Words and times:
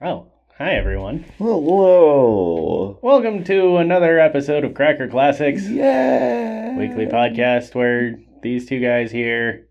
Oh, 0.00 0.26
hi 0.56 0.72
everyone. 0.74 1.24
Hello. 1.38 2.98
Welcome 3.02 3.44
to 3.44 3.76
another 3.76 4.18
episode 4.18 4.64
of 4.64 4.74
Cracker 4.74 5.08
Classics, 5.08 5.68
Yeah. 5.68 6.76
weekly 6.78 7.06
podcast 7.06 7.74
where 7.74 8.18
these 8.42 8.66
two 8.66 8.80
guys 8.80 9.10
here 9.10 9.68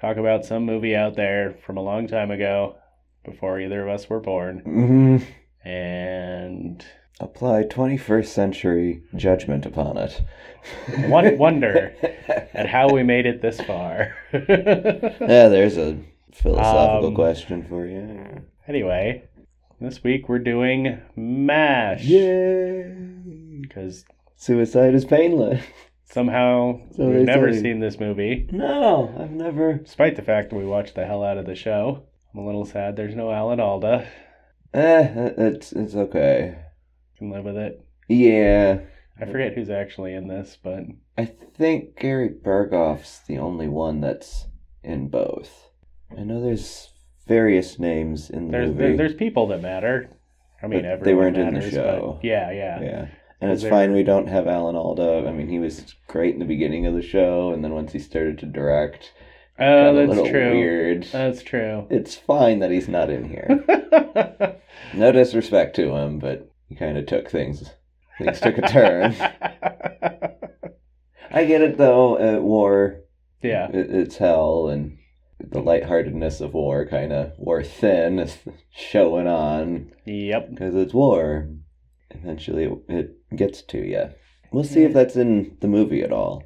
talk 0.00 0.16
about 0.16 0.44
some 0.44 0.64
movie 0.64 0.94
out 0.96 1.16
there 1.16 1.54
from 1.66 1.76
a 1.76 1.82
long 1.82 2.06
time 2.06 2.30
ago, 2.30 2.76
before 3.24 3.60
either 3.60 3.82
of 3.82 3.88
us 3.94 4.08
were 4.08 4.20
born, 4.20 4.60
hmm 4.60 5.16
and 5.64 6.84
Apply 7.20 7.64
21st 7.64 8.26
century 8.26 9.02
judgment 9.16 9.66
upon 9.66 9.98
it. 9.98 10.22
Won- 11.08 11.36
wonder. 11.38 11.92
at 12.54 12.66
how 12.68 12.88
we 12.90 13.02
made 13.02 13.26
it 13.26 13.42
this 13.42 13.60
far. 13.60 14.14
yeah, 14.32 15.48
there's 15.48 15.76
a 15.76 15.98
philosophical 16.32 17.08
Um, 17.08 17.14
question 17.16 17.64
for 17.68 17.86
you. 17.86 18.42
anyway, 18.68 19.24
this 19.80 20.02
week 20.02 20.28
we're 20.28 20.38
doing 20.38 21.00
MASH. 21.16 22.04
Yay. 22.04 22.94
Because 23.62 24.04
Suicide 24.36 24.94
is 24.94 25.04
painless. 25.04 25.62
somehow 26.04 26.80
So 26.92 27.04
we've 27.08 27.26
never 27.26 27.52
say. 27.52 27.62
seen 27.62 27.80
this 27.80 28.00
movie. 28.00 28.48
No, 28.52 29.14
I've 29.18 29.30
never. 29.30 29.74
Despite 29.74 30.16
the 30.16 30.22
fact 30.22 30.50
that 30.50 30.56
we 30.56 30.64
watched 30.64 30.94
the 30.94 31.04
hell 31.06 31.22
out 31.24 31.38
of 31.38 31.46
the 31.46 31.54
show. 31.54 32.04
I'm 32.32 32.40
a 32.40 32.46
little 32.46 32.64
sad 32.64 32.96
there's 32.96 33.14
no 33.14 33.30
Alan 33.30 33.60
Alda. 33.60 34.06
Eh, 34.74 35.30
it's 35.38 35.72
it's 35.72 35.94
okay. 35.94 36.58
Can 37.16 37.30
live 37.30 37.44
with 37.44 37.56
it. 37.56 37.84
Yeah, 38.08 38.80
I 39.20 39.24
forget 39.26 39.54
who's 39.54 39.70
actually 39.70 40.14
in 40.14 40.28
this, 40.28 40.56
but 40.62 40.80
I 41.16 41.24
think 41.24 41.98
Gary 41.98 42.28
Burghoff's 42.28 43.20
the 43.26 43.38
only 43.38 43.66
one 43.68 44.00
that's 44.00 44.46
in 44.82 45.08
both. 45.08 45.70
I 46.16 46.22
know 46.22 46.42
there's 46.42 46.90
various 47.28 47.78
names 47.78 48.30
in 48.30 48.46
the 48.46 48.52
there's 48.52 48.68
movie. 48.70 48.78
there, 48.82 48.96
there's 48.96 49.14
people 49.14 49.46
that 49.48 49.62
matter. 49.62 50.10
I 50.62 50.66
mean, 50.66 50.82
But 50.82 51.04
they 51.04 51.14
weren't 51.14 51.36
in 51.36 51.54
the 51.54 51.70
show. 51.70 52.18
yeah, 52.22 52.50
yeah, 52.50 52.80
Yeah. 52.82 53.06
And 53.40 53.52
it's 53.52 53.62
fine 53.62 53.92
we 53.92 54.02
don't 54.02 54.26
have 54.26 54.48
Alan 54.48 54.74
Alda. 54.74 55.24
I 55.28 55.30
mean, 55.32 55.48
he 55.48 55.60
was 55.60 55.94
great 56.08 56.34
in 56.34 56.40
the 56.40 56.44
beginning 56.44 56.86
of 56.86 56.94
the 56.94 57.02
show, 57.02 57.52
and 57.52 57.62
then 57.62 57.72
once 57.72 57.92
he 57.92 58.00
started 58.00 58.38
to 58.40 58.46
direct, 58.46 59.12
Oh, 59.60 59.64
got 59.64 59.90
a 59.90 59.94
that's 59.94 60.08
little 60.08 60.28
true. 60.28 60.50
weird. 60.52 61.04
That's 61.12 61.42
true. 61.44 61.86
It's 61.90 62.16
fine 62.16 62.58
that 62.60 62.72
he's 62.72 62.88
not 62.88 63.10
in 63.10 63.28
here. 63.28 63.64
no 64.94 65.12
disrespect 65.12 65.76
to 65.76 65.94
him, 65.94 66.18
but 66.18 66.50
he 66.68 66.74
kind 66.74 66.98
of 66.98 67.06
took 67.06 67.30
things. 67.30 67.70
Things 68.18 68.40
took 68.40 68.58
a 68.58 68.62
turn. 68.62 69.14
I 71.30 71.44
get 71.44 71.60
it 71.62 71.76
though. 71.78 72.18
At 72.18 72.42
war, 72.42 73.00
yeah, 73.42 73.68
it, 73.70 73.90
it's 73.94 74.16
hell, 74.16 74.68
and 74.68 74.98
the 75.40 75.60
lightheartedness 75.60 76.40
of 76.40 76.54
war 76.54 76.86
kind 76.86 77.12
of 77.12 77.32
wore 77.38 77.62
thin, 77.62 78.18
is 78.18 78.38
showing 78.70 79.26
on 79.26 79.92
yep. 80.04 80.50
because 80.50 80.74
it's 80.74 80.94
war. 80.94 81.48
Eventually, 82.10 82.64
it, 82.64 82.78
it 83.30 83.36
gets 83.36 83.62
to 83.62 83.78
you. 83.78 84.10
We'll 84.50 84.64
see 84.64 84.82
if 84.84 84.92
that's 84.94 85.16
in 85.16 85.56
the 85.60 85.68
movie 85.68 86.02
at 86.02 86.12
all. 86.12 86.42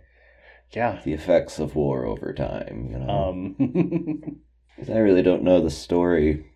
Yeah. 0.72 1.00
The 1.04 1.12
effects 1.12 1.58
of 1.58 1.76
war 1.76 2.04
over 2.06 2.32
time, 2.32 2.88
you 2.90 2.98
know. 2.98 3.08
Um, 3.08 4.40
I 4.92 4.98
really 4.98 5.22
don't 5.22 5.44
know 5.44 5.60
the 5.60 5.70
story 5.70 6.46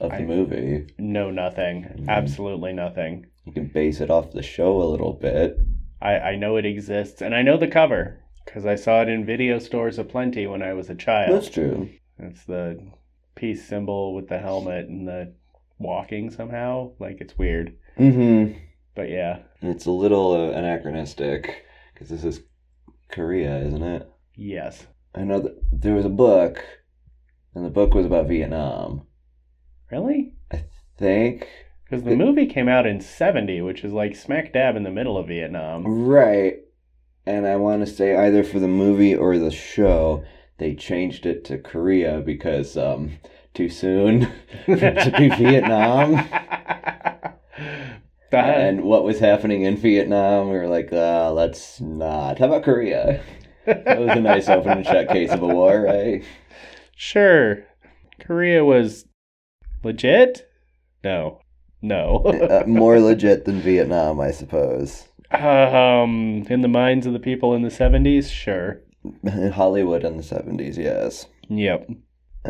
of 0.00 0.10
the 0.10 0.16
I- 0.18 0.24
movie. 0.24 0.86
no, 0.98 1.30
nothing. 1.30 1.84
Mhm. 1.98 2.08
Absolutely 2.08 2.72
nothing. 2.72 3.26
You 3.44 3.52
can 3.52 3.66
base 3.68 4.00
it 4.00 4.10
off 4.10 4.32
the 4.32 4.42
show 4.42 4.80
a 4.80 4.88
little 4.90 5.12
bit. 5.12 5.58
I, 6.00 6.14
I 6.18 6.36
know 6.36 6.56
it 6.56 6.64
exists, 6.64 7.20
and 7.20 7.34
I 7.34 7.42
know 7.42 7.56
the 7.58 7.68
cover 7.68 8.23
because 8.44 8.66
I 8.66 8.74
saw 8.74 9.02
it 9.02 9.08
in 9.08 9.24
video 9.26 9.58
stores 9.58 9.98
aplenty 9.98 10.46
when 10.46 10.62
I 10.62 10.72
was 10.74 10.90
a 10.90 10.94
child. 10.94 11.32
That's 11.34 11.50
true. 11.50 11.90
It's 12.18 12.44
the 12.44 12.80
peace 13.34 13.66
symbol 13.66 14.14
with 14.14 14.28
the 14.28 14.38
helmet 14.38 14.88
and 14.88 15.06
the 15.08 15.34
walking 15.78 16.30
somehow. 16.30 16.92
Like 16.98 17.20
it's 17.20 17.36
weird, 17.38 17.76
Mm-hmm. 17.98 18.58
but 18.94 19.08
yeah, 19.10 19.40
And 19.60 19.70
it's 19.70 19.86
a 19.86 19.90
little 19.90 20.32
uh, 20.32 20.50
anachronistic 20.58 21.64
because 21.92 22.08
this 22.08 22.24
is 22.24 22.42
Korea, 23.10 23.58
isn't 23.58 23.82
it? 23.82 24.08
yes, 24.36 24.86
I 25.14 25.22
know 25.22 25.40
that 25.40 25.56
there 25.72 25.94
was 25.94 26.04
a 26.04 26.08
book, 26.08 26.58
and 27.54 27.64
the 27.64 27.70
book 27.70 27.94
was 27.94 28.04
about 28.06 28.26
Vietnam. 28.28 29.06
really, 29.90 30.34
I 30.52 30.64
Think 30.96 31.48
because 31.84 32.04
the 32.04 32.16
movie 32.16 32.46
came 32.46 32.68
out 32.68 32.86
in 32.86 33.00
'70, 33.00 33.60
which 33.62 33.84
is 33.84 33.92
like 33.92 34.14
smack 34.16 34.52
dab 34.52 34.74
in 34.76 34.82
the 34.84 34.90
middle 34.90 35.16
of 35.18 35.26
Vietnam. 35.28 35.84
right, 35.86 36.54
and 37.26 37.46
I 37.46 37.56
want 37.56 37.86
to 37.86 37.92
say 37.92 38.16
either 38.16 38.44
for 38.44 38.58
the 38.60 38.68
movie 38.68 39.14
or 39.14 39.38
the 39.38 39.50
show 39.50 40.24
they 40.58 40.74
changed 40.74 41.26
it 41.26 41.44
to 41.46 41.58
Korea 41.58 42.20
because 42.20 42.76
um 42.76 43.12
too 43.54 43.68
soon 43.68 44.20
to 44.66 45.14
be 45.18 45.28
Vietnam. 45.36 46.14
That- 48.30 48.60
and 48.60 48.82
what 48.82 49.04
was 49.04 49.20
happening 49.20 49.62
in 49.62 49.76
Vietnam, 49.76 50.50
we 50.50 50.56
were 50.56 50.66
like, 50.66 50.92
uh, 50.92 51.30
let's 51.32 51.80
not. 51.80 52.38
How 52.40 52.46
about 52.46 52.64
Korea? 52.64 53.22
That 53.64 53.98
was 54.00 54.10
a 54.16 54.20
nice 54.20 54.48
open 54.48 54.72
and 54.78 54.84
shut 54.86 55.08
case 55.08 55.30
of 55.30 55.42
a 55.42 55.46
war, 55.46 55.82
right? 55.82 56.24
Sure, 56.96 57.64
Korea 58.20 58.64
was 58.64 59.04
legit. 59.84 60.50
No, 61.04 61.40
no. 61.80 62.16
uh, 62.24 62.64
more 62.66 62.98
legit 62.98 63.44
than 63.44 63.60
Vietnam, 63.60 64.18
I 64.20 64.32
suppose. 64.32 65.06
Um, 65.30 66.44
in 66.48 66.60
the 66.62 66.68
minds 66.68 67.06
of 67.06 67.12
the 67.12 67.18
people 67.18 67.54
in 67.54 67.62
the 67.62 67.68
'70s, 67.68 68.30
sure. 68.30 68.80
In 69.22 69.52
Hollywood 69.52 70.02
in 70.04 70.16
the 70.16 70.22
70s, 70.22 70.78
yes. 70.78 71.26
Yep. 71.50 71.90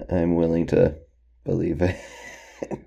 I'm 0.08 0.36
willing 0.36 0.66
to 0.68 0.96
believe 1.44 1.82
it. 1.82 1.96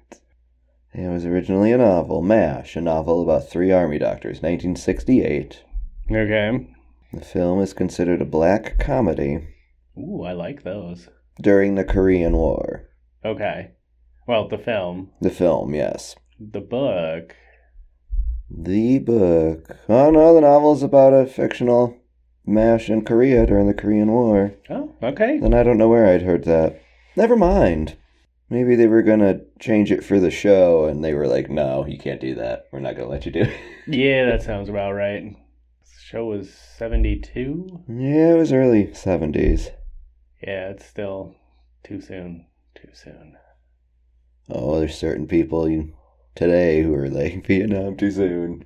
It 0.93 1.09
was 1.11 1.25
originally 1.25 1.71
a 1.71 1.77
novel, 1.77 2.23
MASH, 2.23 2.75
a 2.75 2.81
novel 2.81 3.21
about 3.21 3.47
three 3.47 3.71
army 3.71 3.99
doctors, 3.99 4.37
1968. 4.41 5.61
Okay. 6.09 6.67
The 7.13 7.21
film 7.21 7.61
is 7.61 7.73
considered 7.73 8.19
a 8.19 8.25
black 8.25 8.79
comedy 8.79 9.47
Ooh, 9.95 10.23
I 10.23 10.31
like 10.31 10.63
those. 10.63 11.09
during 11.39 11.75
the 11.75 11.83
Korean 11.83 12.35
War. 12.35 12.89
Okay. 13.23 13.71
Well, 14.27 14.47
the 14.47 14.57
film, 14.57 15.11
The 15.21 15.29
film, 15.29 15.75
yes. 15.75 16.15
the 16.39 16.61
book. 16.61 17.35
The 18.49 18.99
book. 18.99 19.75
Oh 19.89 20.09
no, 20.11 20.33
the 20.33 20.41
novel 20.41 20.73
is 20.73 20.83
about 20.83 21.13
a 21.13 21.25
fictional 21.25 21.97
MASH 22.45 22.89
in 22.89 23.03
Korea 23.03 23.45
during 23.45 23.67
the 23.67 23.73
Korean 23.73 24.11
War. 24.11 24.53
Oh, 24.69 24.95
okay. 25.03 25.37
Then 25.37 25.53
I 25.53 25.63
don't 25.63 25.77
know 25.77 25.89
where 25.89 26.07
I'd 26.07 26.21
heard 26.21 26.45
that. 26.45 26.81
Never 27.15 27.35
mind. 27.35 27.97
Maybe 28.49 28.75
they 28.75 28.87
were 28.87 29.01
gonna 29.01 29.41
change 29.59 29.91
it 29.91 30.03
for 30.05 30.19
the 30.19 30.31
show, 30.31 30.85
and 30.85 31.03
they 31.03 31.13
were 31.13 31.27
like, 31.27 31.49
"No, 31.49 31.85
you 31.85 31.97
can't 31.97 32.21
do 32.21 32.35
that. 32.35 32.67
We're 32.71 32.79
not 32.79 32.95
gonna 32.95 33.09
let 33.09 33.25
you 33.25 33.31
do 33.31 33.41
it." 33.41 33.53
Yeah, 33.89 34.25
that 34.25 34.41
sounds 34.43 34.67
about 34.67 34.91
right. 34.93 35.23
The 35.33 35.99
show 36.01 36.25
was 36.25 36.53
72? 36.53 37.83
yeah, 37.89 38.33
it 38.33 38.37
was 38.37 38.51
early 38.51 38.93
seventies. 38.93 39.71
Yeah, 40.41 40.69
it's 40.69 40.85
still 40.85 41.35
too 41.83 42.01
soon. 42.01 42.47
Too 42.75 42.89
soon. 42.93 43.37
Oh, 44.49 44.79
there's 44.79 44.95
certain 44.97 45.25
people 45.27 45.67
you 45.69 45.93
today 46.37 46.81
who 46.81 46.93
are 46.95 47.09
like 47.09 47.45
Vietnam 47.47 47.97
too 47.97 48.11
soon. 48.11 48.65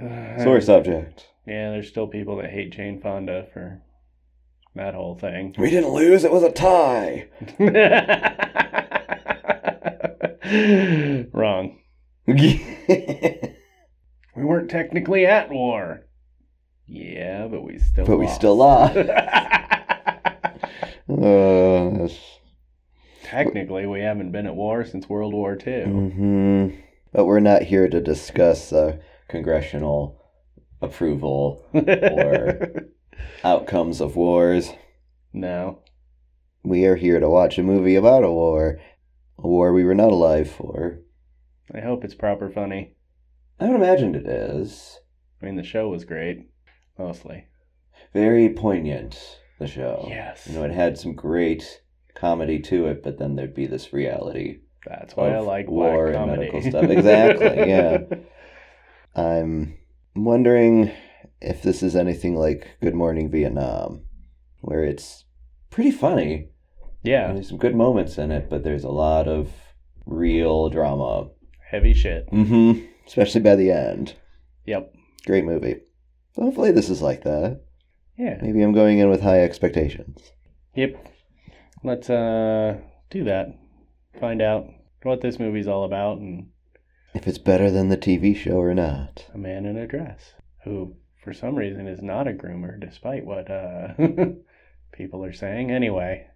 Uh, 0.00 0.42
Sore 0.42 0.60
subject. 0.60 1.26
Yeah, 1.46 1.70
there's 1.70 1.88
still 1.88 2.06
people 2.08 2.36
that 2.38 2.50
hate 2.50 2.72
Jane 2.72 3.00
Fonda 3.00 3.46
for 3.52 3.80
that 4.74 4.94
whole 4.94 5.16
thing. 5.16 5.54
We 5.58 5.70
didn't 5.70 5.92
lose. 5.92 6.24
It 6.24 6.32
was 6.32 6.42
a 6.42 6.50
tie. 6.52 7.28
Wrong. 11.32 11.78
We 14.36 14.44
weren't 14.44 14.70
technically 14.70 15.26
at 15.26 15.50
war. 15.50 16.02
Yeah, 16.86 17.48
but 17.48 17.62
we 17.64 17.78
still 17.80 18.04
we 18.04 18.26
lost. 18.26 18.36
still 18.36 18.54
lost. 18.56 18.96
Uh, 18.96 19.02
that's 21.08 22.14
technically, 23.28 23.86
we 23.86 24.00
haven't 24.00 24.32
been 24.32 24.46
at 24.46 24.54
war 24.56 24.84
since 24.84 25.08
World 25.08 25.32
War 25.34 25.56
II. 25.66 25.84
hmm 25.84 26.68
But 27.12 27.26
we're 27.26 27.40
not 27.40 27.62
here 27.62 27.88
to 27.88 28.00
discuss 28.00 28.72
uh, 28.72 28.96
congressional 29.28 30.20
approval 30.80 31.64
or 31.72 32.60
outcomes 33.44 34.00
of 34.00 34.16
wars. 34.16 34.70
no. 35.32 35.80
We 36.64 36.84
are 36.86 36.96
here 36.96 37.20
to 37.20 37.28
watch 37.30 37.56
a 37.56 37.62
movie 37.62 37.94
about 37.94 38.24
a 38.24 38.32
war, 38.32 38.78
a 39.38 39.46
war 39.46 39.72
we 39.72 39.84
were 39.84 39.94
not 39.94 40.10
alive 40.10 40.50
for. 40.50 40.98
I 41.72 41.80
hope 41.80 42.04
it's 42.04 42.14
proper 42.16 42.50
funny. 42.50 42.94
I 43.60 43.66
would 43.68 43.76
imagine 43.76 44.14
it 44.14 44.26
is. 44.26 44.98
I 45.40 45.46
mean, 45.46 45.56
the 45.56 45.62
show 45.62 45.88
was 45.88 46.04
great, 46.04 46.50
mostly. 46.98 47.46
Very 48.12 48.48
poignant, 48.50 49.38
the 49.58 49.66
show. 49.68 50.06
Yes. 50.08 50.46
You 50.48 50.54
know, 50.58 50.64
it 50.64 50.72
had 50.72 50.98
some 50.98 51.14
great 51.14 51.80
comedy 52.18 52.58
to 52.60 52.86
it, 52.86 53.02
but 53.02 53.18
then 53.18 53.36
there'd 53.36 53.54
be 53.54 53.66
this 53.66 53.92
reality. 53.92 54.58
That's 54.86 55.14
why 55.16 55.30
I 55.30 55.38
like 55.40 55.68
war 55.68 56.08
and 56.08 56.30
medical 56.30 56.62
stuff. 56.62 56.84
Exactly, 56.84 57.46
yeah. 57.68 57.98
I'm 59.14 59.76
wondering 60.14 60.90
if 61.40 61.62
this 61.62 61.82
is 61.82 61.96
anything 61.96 62.36
like 62.36 62.68
Good 62.80 62.94
Morning 62.94 63.30
Vietnam, 63.30 64.04
where 64.60 64.84
it's 64.84 65.24
pretty 65.70 65.90
funny. 65.90 66.48
yeah. 67.02 67.32
There's 67.32 67.48
some 67.48 67.58
good 67.58 67.74
moments 67.74 68.18
in 68.18 68.30
it, 68.30 68.48
but 68.48 68.64
there's 68.64 68.84
a 68.84 68.88
lot 68.90 69.28
of 69.28 69.50
real 70.06 70.68
drama. 70.70 71.28
Heavy 71.70 71.92
shit. 71.94 72.30
Mm-hmm. 72.30 72.84
Especially 73.06 73.40
by 73.40 73.56
the 73.56 73.70
end. 73.70 74.14
Yep. 74.66 74.94
Great 75.26 75.44
movie. 75.44 75.76
So 76.34 76.42
hopefully 76.42 76.72
this 76.72 76.88
is 76.88 77.02
like 77.02 77.24
that. 77.24 77.62
Yeah. 78.16 78.38
Maybe 78.40 78.62
I'm 78.62 78.72
going 78.72 78.98
in 78.98 79.10
with 79.10 79.20
high 79.20 79.40
expectations. 79.42 80.32
Yep. 80.74 80.96
Let's 81.88 82.10
uh 82.10 82.76
do 83.08 83.24
that. 83.24 83.46
Find 84.20 84.42
out 84.42 84.66
what 85.04 85.22
this 85.22 85.38
movie's 85.38 85.66
all 85.66 85.84
about 85.84 86.18
and 86.18 86.48
If 87.14 87.26
it's 87.26 87.38
better 87.38 87.70
than 87.70 87.88
the 87.88 87.96
TV 87.96 88.36
show 88.36 88.58
or 88.58 88.74
not. 88.74 89.24
a 89.32 89.38
man 89.38 89.64
in 89.64 89.78
a 89.78 89.86
dress 89.86 90.34
who 90.64 90.96
for 91.24 91.32
some 91.32 91.54
reason 91.56 91.86
is 91.88 92.02
not 92.02 92.28
a 92.28 92.32
groomer 92.34 92.78
despite 92.78 93.24
what 93.24 93.50
uh 93.50 93.94
people 94.92 95.24
are 95.24 95.32
saying. 95.32 95.70
Anyway, 95.70 96.26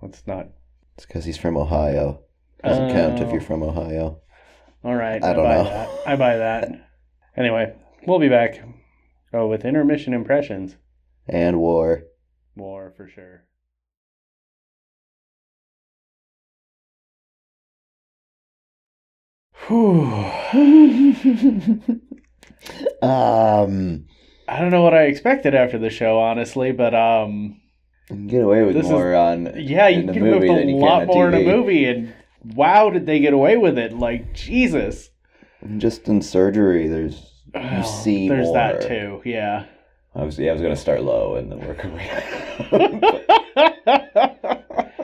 let's 0.00 0.26
not 0.26 0.48
It's 0.96 1.04
because 1.04 1.26
he's 1.26 1.36
from 1.36 1.58
Ohio. 1.58 2.22
Doesn't 2.64 2.90
count 2.92 3.20
if 3.20 3.28
Oh. 3.28 3.32
you're 3.32 3.40
from 3.42 3.62
Ohio. 3.62 4.22
All 4.82 4.94
right. 4.94 5.22
I 5.22 5.32
don't 5.34 5.44
buy 5.44 5.56
know. 5.56 5.64
that. 5.64 5.88
I 6.06 6.16
buy 6.16 6.36
that. 6.38 6.70
Anyway, 7.38 7.70
we'll 8.06 8.18
be 8.18 8.30
back. 8.30 8.58
Oh, 9.34 9.46
with 9.46 9.66
intermission 9.66 10.14
impressions. 10.14 10.76
And 11.28 11.58
war. 11.58 12.04
War 12.56 12.94
for 12.96 13.06
sure. 13.06 13.44
um, 23.02 24.06
I 24.48 24.60
don't 24.60 24.70
know 24.70 24.82
what 24.82 24.94
I 24.94 25.02
expected 25.04 25.54
after 25.54 25.78
the 25.78 25.90
show, 25.90 26.18
honestly, 26.18 26.72
but 26.72 26.94
um, 26.94 27.60
you 28.10 28.16
can 28.16 28.26
get 28.28 28.42
away 28.42 28.62
with 28.62 28.74
This 28.74 28.86
is- 28.86 28.92
more 28.92 29.14
on 29.14 29.52
yeah, 29.56 29.88
you 29.88 30.06
can 30.12 30.22
movie 30.22 30.48
move 30.48 30.58
than 30.58 30.68
a 30.68 30.76
lot 30.76 31.06
more 31.06 31.28
in 31.28 31.34
a 31.34 31.44
movie, 31.44 31.84
and 31.86 32.12
wow, 32.54 32.90
did 32.90 33.06
they 33.06 33.18
get 33.20 33.32
away 33.32 33.56
with 33.56 33.78
it? 33.78 33.92
Like 33.92 34.32
Jesus. 34.34 35.10
Just 35.78 36.06
in 36.08 36.22
surgery, 36.22 36.86
there's 36.86 37.32
you 37.54 37.82
see 37.84 38.28
There's 38.28 38.46
more. 38.46 38.54
that 38.54 38.82
too. 38.86 39.22
Yeah. 39.24 39.64
I 40.14 40.22
was 40.22 40.38
yeah, 40.38 40.50
I 40.50 40.52
was 40.52 40.62
gonna 40.62 40.76
start 40.76 41.02
low 41.02 41.34
and 41.36 41.50
then 41.50 41.66
work 41.66 41.84
around. 41.84 43.02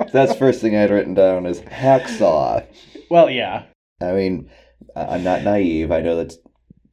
That's 0.12 0.37
first 0.37 0.61
thing 0.61 0.76
I'd 0.76 0.91
written 0.91 1.14
down 1.14 1.47
is 1.47 1.61
hacksaw. 1.62 2.64
well, 3.11 3.31
yeah. 3.31 3.64
I 4.02 4.12
mean, 4.12 4.50
I'm 4.96 5.22
not 5.22 5.43
naive. 5.43 5.90
I 5.93 6.00
know 6.00 6.16
that 6.16 6.34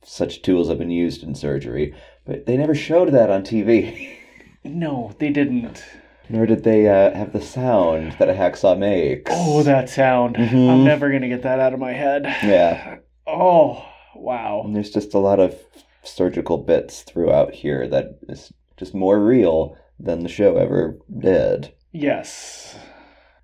such 0.04 0.42
tools 0.42 0.70
have 0.70 0.78
been 0.78 0.92
used 0.92 1.24
in 1.24 1.36
surgery, 1.36 1.94
but 2.26 2.46
they 2.46 2.56
never 2.58 2.76
showed 2.76 3.12
that 3.12 3.30
on 3.30 3.44
TV. 3.44 4.16
No, 4.66 5.16
they 5.20 5.30
didn't. 5.30 5.82
Nor 6.28 6.46
did 6.46 6.66
they 6.66 6.86
uh, 6.88 7.16
have 7.18 7.32
the 7.32 7.42
sound 7.42 8.12
that 8.20 8.30
a 8.30 8.34
hacksaw 8.34 8.78
makes. 8.78 9.32
Oh, 9.34 9.64
that 9.64 9.90
sound. 9.90 10.36
Mhm. 10.36 10.70
I'm 10.70 10.84
never 10.84 11.10
gonna 11.12 11.30
get 11.30 11.44
that 11.44 11.62
out 11.62 11.74
of 11.74 11.80
my 11.80 11.94
head. 11.94 12.24
Yeah. 12.44 12.98
Oh, 13.26 13.84
wow. 14.16 14.62
And 14.66 14.76
there's 14.76 14.92
just 14.92 15.14
a 15.14 15.18
lot 15.20 15.40
of 15.40 15.56
surgical 16.04 16.58
bits 16.58 17.04
throughout 17.04 17.54
here 17.54 17.88
that 17.88 18.20
is 18.28 18.52
just 18.76 18.94
more 18.94 19.18
real 19.24 19.78
than 19.98 20.24
the 20.24 20.30
show 20.30 20.58
ever 20.58 20.98
did. 21.18 21.74
Yes. 21.94 22.78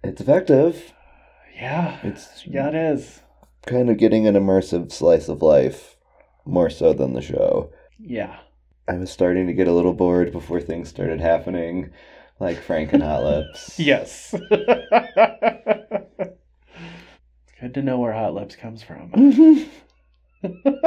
It's 0.03 0.19
effective. 0.21 0.91
Yeah. 1.55 1.97
It's 2.03 2.45
Yeah, 2.45 2.67
it 2.67 2.75
is. 2.75 3.21
Kind 3.65 3.89
of 3.89 3.97
getting 3.97 4.27
an 4.27 4.35
immersive 4.35 4.91
slice 4.91 5.27
of 5.27 5.41
life 5.41 5.97
more 6.45 6.69
so 6.69 6.93
than 6.93 7.13
the 7.13 7.21
show. 7.21 7.71
Yeah. 7.99 8.37
I 8.87 8.93
was 8.93 9.11
starting 9.11 9.47
to 9.47 9.53
get 9.53 9.67
a 9.67 9.73
little 9.73 9.93
bored 9.93 10.31
before 10.31 10.61
things 10.61 10.89
started 10.89 11.19
happening, 11.19 11.91
like 12.39 12.61
Frank 12.61 12.93
and 12.93 13.01
Hot 13.03 13.23
Lips. 13.23 13.79
Yes. 13.79 14.33
it's 14.51 14.51
good 17.59 17.73
to 17.73 17.81
know 17.81 17.99
where 17.99 18.13
Hot 18.13 18.33
Lips 18.33 18.55
comes 18.55 18.83
from. 18.83 19.65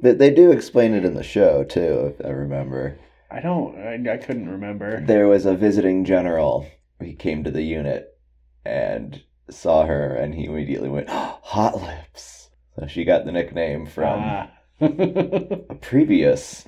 But 0.00 0.18
they 0.18 0.30
do 0.30 0.52
explain 0.52 0.94
it 0.94 1.04
in 1.04 1.14
the 1.14 1.22
show 1.22 1.64
too, 1.64 2.14
if 2.14 2.24
I 2.24 2.30
remember. 2.30 2.98
I 3.30 3.40
don't. 3.40 3.76
I, 3.76 4.12
I 4.12 4.16
couldn't 4.16 4.48
remember. 4.48 5.00
There 5.00 5.28
was 5.28 5.44
a 5.44 5.56
visiting 5.56 6.04
general. 6.04 6.66
He 7.00 7.14
came 7.14 7.44
to 7.44 7.50
the 7.50 7.62
unit 7.62 8.16
and 8.64 9.22
saw 9.50 9.86
her, 9.86 10.14
and 10.14 10.34
he 10.34 10.44
immediately 10.44 10.88
went, 10.88 11.08
"Hot 11.10 11.80
Lips." 11.80 12.50
So 12.78 12.86
she 12.86 13.04
got 13.04 13.24
the 13.24 13.32
nickname 13.32 13.86
from 13.86 14.20
Ah. 14.22 14.50
a 14.80 15.74
previous 15.80 16.64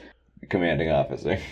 commanding 0.48 0.90
officer. 0.90 1.38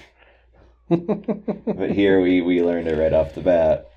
But 0.89 1.91
here 1.91 2.21
we 2.23 2.41
we 2.41 2.63
learned 2.63 2.89
it 2.89 2.97
right 2.97 3.13
off 3.13 3.35
the 3.35 3.43
bat. 3.43 3.89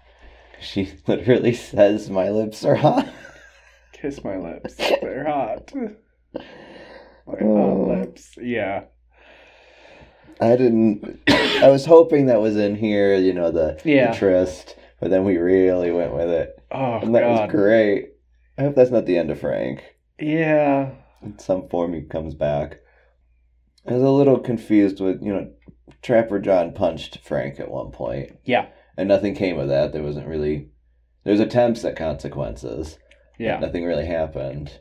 She 0.60 0.92
literally 1.08 1.54
says, 1.54 2.10
"My 2.10 2.30
lips 2.30 2.66
are 2.66 2.76
hot." 2.76 3.08
Kiss 3.94 4.24
my 4.24 4.36
lips. 4.38 4.76
They're 4.76 5.26
hot. 5.26 5.72
My 5.74 7.38
Oh. 7.42 7.86
hot 7.86 7.98
lips. 8.00 8.36
Yeah. 8.42 8.84
I 10.42 10.56
didn't. 10.58 11.20
I 11.30 11.70
was 11.70 11.86
hoping 11.86 12.26
that 12.26 12.42
was 12.42 12.58
in 12.58 12.76
here, 12.76 13.16
you 13.16 13.32
know, 13.32 13.52
the, 13.52 13.80
Yeah. 13.86 14.12
the 14.12 14.18
tryst, 14.18 14.76
but 15.00 15.12
then 15.12 15.24
we 15.24 15.38
really 15.38 15.92
went 15.92 16.14
with 16.14 16.30
it, 16.30 16.61
Oh 16.72 17.00
and 17.02 17.14
that 17.16 17.22
God. 17.22 17.42
was 17.42 17.52
great. 17.52 18.10
I 18.58 18.64
hope 18.64 18.76
that's 18.76 18.92
not 18.92 19.06
the 19.06 19.18
end 19.18 19.32
of 19.32 19.40
Frank. 19.40 19.84
Yeah. 20.20 20.92
In 21.22 21.38
some 21.40 21.68
form, 21.70 21.94
he 21.94 22.02
comes 22.02 22.34
back. 22.34 22.80
I 23.88 23.94
was 23.94 24.04
a 24.04 24.10
little 24.10 24.40
confused 24.40 25.00
with, 25.00 25.22
you 25.22 25.34
know, 25.34 25.52
Trapper 26.02 26.40
John 26.40 26.74
punched 26.74 27.20
Frank 27.24 27.60
at 27.60 27.72
one 27.72 27.92
point, 27.92 28.38
Yeah. 28.44 28.68
and 28.98 29.08
nothing 29.08 29.34
came 29.36 29.58
of 29.60 29.68
that. 29.70 29.94
There 29.94 30.04
wasn't 30.04 30.28
really. 30.28 30.70
There's 31.24 31.40
attempts 31.40 31.84
at 31.86 31.96
consequences. 31.96 32.98
Yeah. 33.40 33.60
Nothing 33.60 33.86
really 33.86 34.06
happened. 34.06 34.80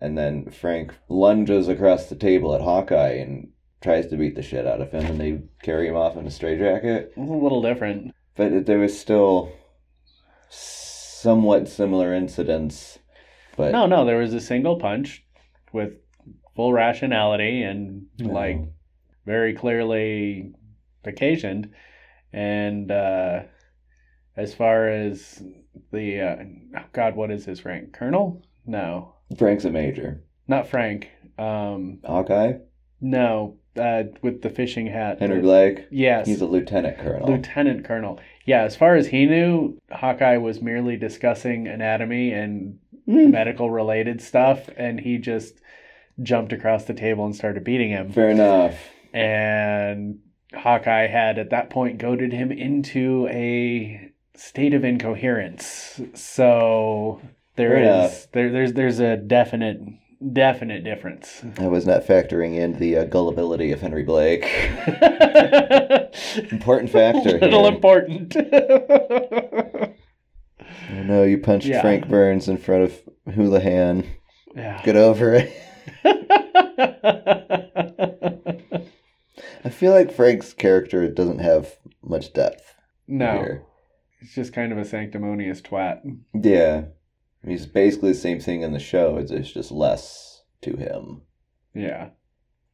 And 0.00 0.16
then 0.18 0.50
Frank 0.50 0.94
lunges 1.08 1.68
across 1.68 2.06
the 2.06 2.16
table 2.16 2.54
at 2.54 2.60
Hawkeye 2.60 3.14
and 3.14 3.48
tries 3.80 4.06
to 4.08 4.16
beat 4.16 4.34
the 4.34 4.42
shit 4.42 4.66
out 4.66 4.80
of 4.80 4.90
him, 4.92 5.04
and 5.06 5.20
they 5.20 5.42
carry 5.62 5.88
him 5.88 5.96
off 5.96 6.16
in 6.16 6.26
a 6.26 6.30
straitjacket. 6.30 7.12
It 7.16 7.18
was 7.20 7.30
a 7.30 7.34
little 7.34 7.62
different. 7.62 8.12
But 8.36 8.66
there 8.66 8.78
was 8.78 8.98
still 8.98 9.52
somewhat 11.26 11.68
similar 11.68 12.12
incidents. 12.12 12.98
But 13.56 13.72
No, 13.72 13.86
no, 13.86 14.04
there 14.04 14.18
was 14.18 14.34
a 14.34 14.40
single 14.40 14.76
punch 14.78 15.24
with 15.72 15.92
full 16.56 16.72
rationality 16.72 17.62
and 17.62 18.06
No. 18.18 18.32
like 18.32 18.58
very 19.24 19.54
clearly 19.54 20.52
occasioned. 21.04 21.70
And 22.32 22.90
uh, 22.90 23.42
as 24.36 24.54
far 24.54 24.88
as 24.88 25.42
the 25.92 26.20
uh, 26.20 26.36
oh 26.78 26.84
God, 26.92 27.14
what 27.14 27.30
is 27.30 27.44
his 27.44 27.64
rank? 27.64 27.92
Colonel? 27.92 28.42
No, 28.66 29.14
Frank's 29.38 29.64
a 29.64 29.70
major. 29.70 30.22
not 30.48 30.66
Frank. 30.66 31.08
Um, 31.38 31.98
Hawkeye, 32.04 32.54
no, 33.00 33.56
uh, 33.76 34.04
with 34.22 34.42
the 34.42 34.50
fishing 34.50 34.86
hat. 34.86 35.18
Henry 35.18 35.40
Blake, 35.40 35.86
Yes, 35.90 36.26
he's 36.26 36.40
a 36.40 36.46
lieutenant 36.46 36.98
colonel. 36.98 37.28
lieutenant 37.28 37.84
colonel. 37.84 38.18
Yeah, 38.44 38.62
as 38.62 38.76
far 38.76 38.96
as 38.96 39.08
he 39.08 39.24
knew, 39.26 39.78
Hawkeye 39.90 40.36
was 40.36 40.60
merely 40.60 40.96
discussing 40.96 41.66
anatomy 41.68 42.32
and 42.32 42.78
Mm. 43.08 43.30
medical 43.32 43.68
related 43.68 44.20
stuff, 44.20 44.68
and 44.76 45.00
he 45.00 45.18
just 45.18 45.54
jumped 46.22 46.52
across 46.52 46.84
the 46.84 46.94
table 46.94 47.24
and 47.24 47.34
started 47.34 47.64
beating 47.64 47.90
him. 47.90 48.10
Fair 48.12 48.30
enough. 48.30 48.76
And 49.12 50.20
Hawkeye 50.54 51.08
had 51.08 51.36
at 51.38 51.50
that 51.50 51.68
point 51.70 51.98
goaded 51.98 52.32
him 52.32 52.52
into 52.52 53.26
a 53.28 54.10
state 54.36 54.72
of 54.72 54.84
incoherence. 54.84 56.00
So 56.14 57.20
there 57.56 57.70
Fair 57.70 57.78
is 57.78 57.84
enough. 57.86 58.26
there 58.32 58.50
there's 58.50 58.72
there's 58.74 59.00
a 59.00 59.16
definite 59.16 59.80
definite 60.32 60.84
difference. 60.84 61.42
I 61.58 61.66
was 61.66 61.84
not 61.86 62.04
factoring 62.06 62.54
in 62.56 62.78
the 62.78 62.98
uh, 62.98 63.04
gullibility 63.04 63.72
of 63.72 63.80
Henry 63.80 64.04
Blake. 64.04 64.44
Important 66.52 66.90
factor 66.90 67.38
Little 67.38 67.64
here. 67.64 67.72
important. 67.74 68.36
I 68.36 69.94
know 71.04 71.22
you 71.24 71.38
punched 71.38 71.66
Yeah. 71.66 71.80
Frank 71.80 72.08
Burns 72.08 72.48
in 72.48 72.58
front 72.58 72.84
of 72.84 73.00
Houlihan. 73.34 74.04
yeah. 74.54 74.80
Get 74.84 74.96
over 74.96 75.34
it. 75.34 75.52
I 79.64 79.68
feel 79.70 79.92
like 79.92 80.12
Frank's 80.12 80.52
character 80.52 81.08
doesn't 81.08 81.38
have 81.40 81.76
much 82.02 82.32
depth 82.32 82.74
no, 83.06 83.32
here. 83.32 83.62
it's 84.20 84.34
just 84.34 84.52
kind 84.52 84.72
of 84.72 84.78
a 84.78 84.84
sanctimonious 84.84 85.60
twat. 85.60 86.00
Yeah. 86.34 86.84
He's 87.46 87.66
basically 87.66 88.12
the 88.12 88.18
same 88.18 88.40
thing 88.40 88.62
in 88.62 88.72
the 88.72 88.78
show. 88.78 89.16
It's, 89.16 89.30
it's 89.32 89.50
just 89.52 89.72
less 89.72 90.42
to 90.62 90.76
him. 90.76 91.22
Yeah. 91.74 92.10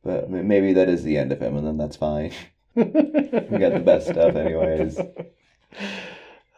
But 0.04 0.30
maybe 0.30 0.72
that 0.74 0.88
is 0.88 1.02
the 1.04 1.16
end 1.18 1.32
of 1.32 1.40
him, 1.40 1.56
and 1.56 1.66
then 1.66 1.76
that's 1.78 1.96
fine. 1.96 2.32
We 2.76 2.84
got 2.84 3.72
the 3.72 3.82
best 3.84 4.06
stuff, 4.08 4.36
anyways. 4.36 5.00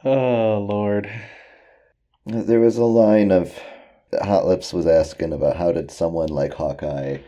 Oh 0.04 0.58
Lord. 0.68 1.10
There 2.26 2.60
was 2.60 2.76
a 2.76 2.84
line 2.84 3.30
of 3.30 3.58
Hot 4.20 4.46
Lips 4.46 4.72
was 4.72 4.86
asking 4.86 5.32
about 5.32 5.56
how 5.56 5.72
did 5.72 5.90
someone 5.90 6.28
like 6.28 6.54
Hawkeye, 6.54 7.18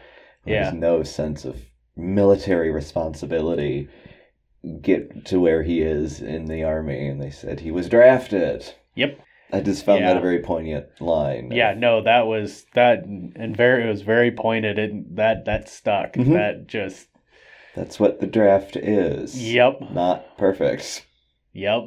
who 0.45 0.51
Yeah. 0.51 0.67
has 0.67 0.75
no 0.75 1.03
sense 1.03 1.45
of 1.45 1.57
military 1.97 2.71
responsibility, 2.71 3.89
get 4.81 5.25
to 5.27 5.41
where 5.41 5.62
he 5.62 5.81
is 5.81 6.21
in 6.21 6.47
the 6.47 6.65
army, 6.65 7.07
and 7.09 7.21
they 7.21 7.31
said 7.31 7.61
he 7.61 7.71
was 7.71 7.89
drafted. 7.89 8.75
Yep. 8.95 9.19
I 9.53 9.61
just 9.61 9.85
found 9.85 10.03
that 10.05 10.17
a 10.17 10.21
very 10.21 10.39
poignant 10.41 10.87
line. 11.01 11.51
Yeah, 11.53 11.75
no, 11.75 12.03
that 12.03 12.27
was 12.27 12.65
that, 12.75 13.05
and 13.05 13.57
very 13.57 13.85
it 13.85 13.89
was 13.89 14.03
very 14.03 14.31
pointed, 14.31 14.79
and 14.79 15.17
that 15.17 15.45
that 15.45 15.69
stuck. 15.69 16.15
Mhm. 16.15 16.33
That 16.33 16.67
just 16.67 17.09
That's 17.75 18.01
what 18.01 18.21
the 18.21 18.27
draft 18.27 18.77
is. 18.77 19.53
yep, 19.53 19.81
Not 19.93 20.37
perfect. 20.39 21.05
yep. 21.53 21.83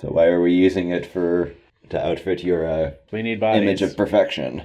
So 0.00 0.08
why 0.08 0.26
are 0.26 0.40
we 0.42 0.52
using 0.52 0.90
it 0.90 1.06
for 1.06 1.52
to 1.88 2.04
outfit 2.06 2.44
your 2.44 2.66
uh, 2.66 2.90
We 3.12 3.22
need 3.22 3.40
bodies. 3.40 3.62
image 3.62 3.82
of 3.82 3.96
perfection? 3.96 4.62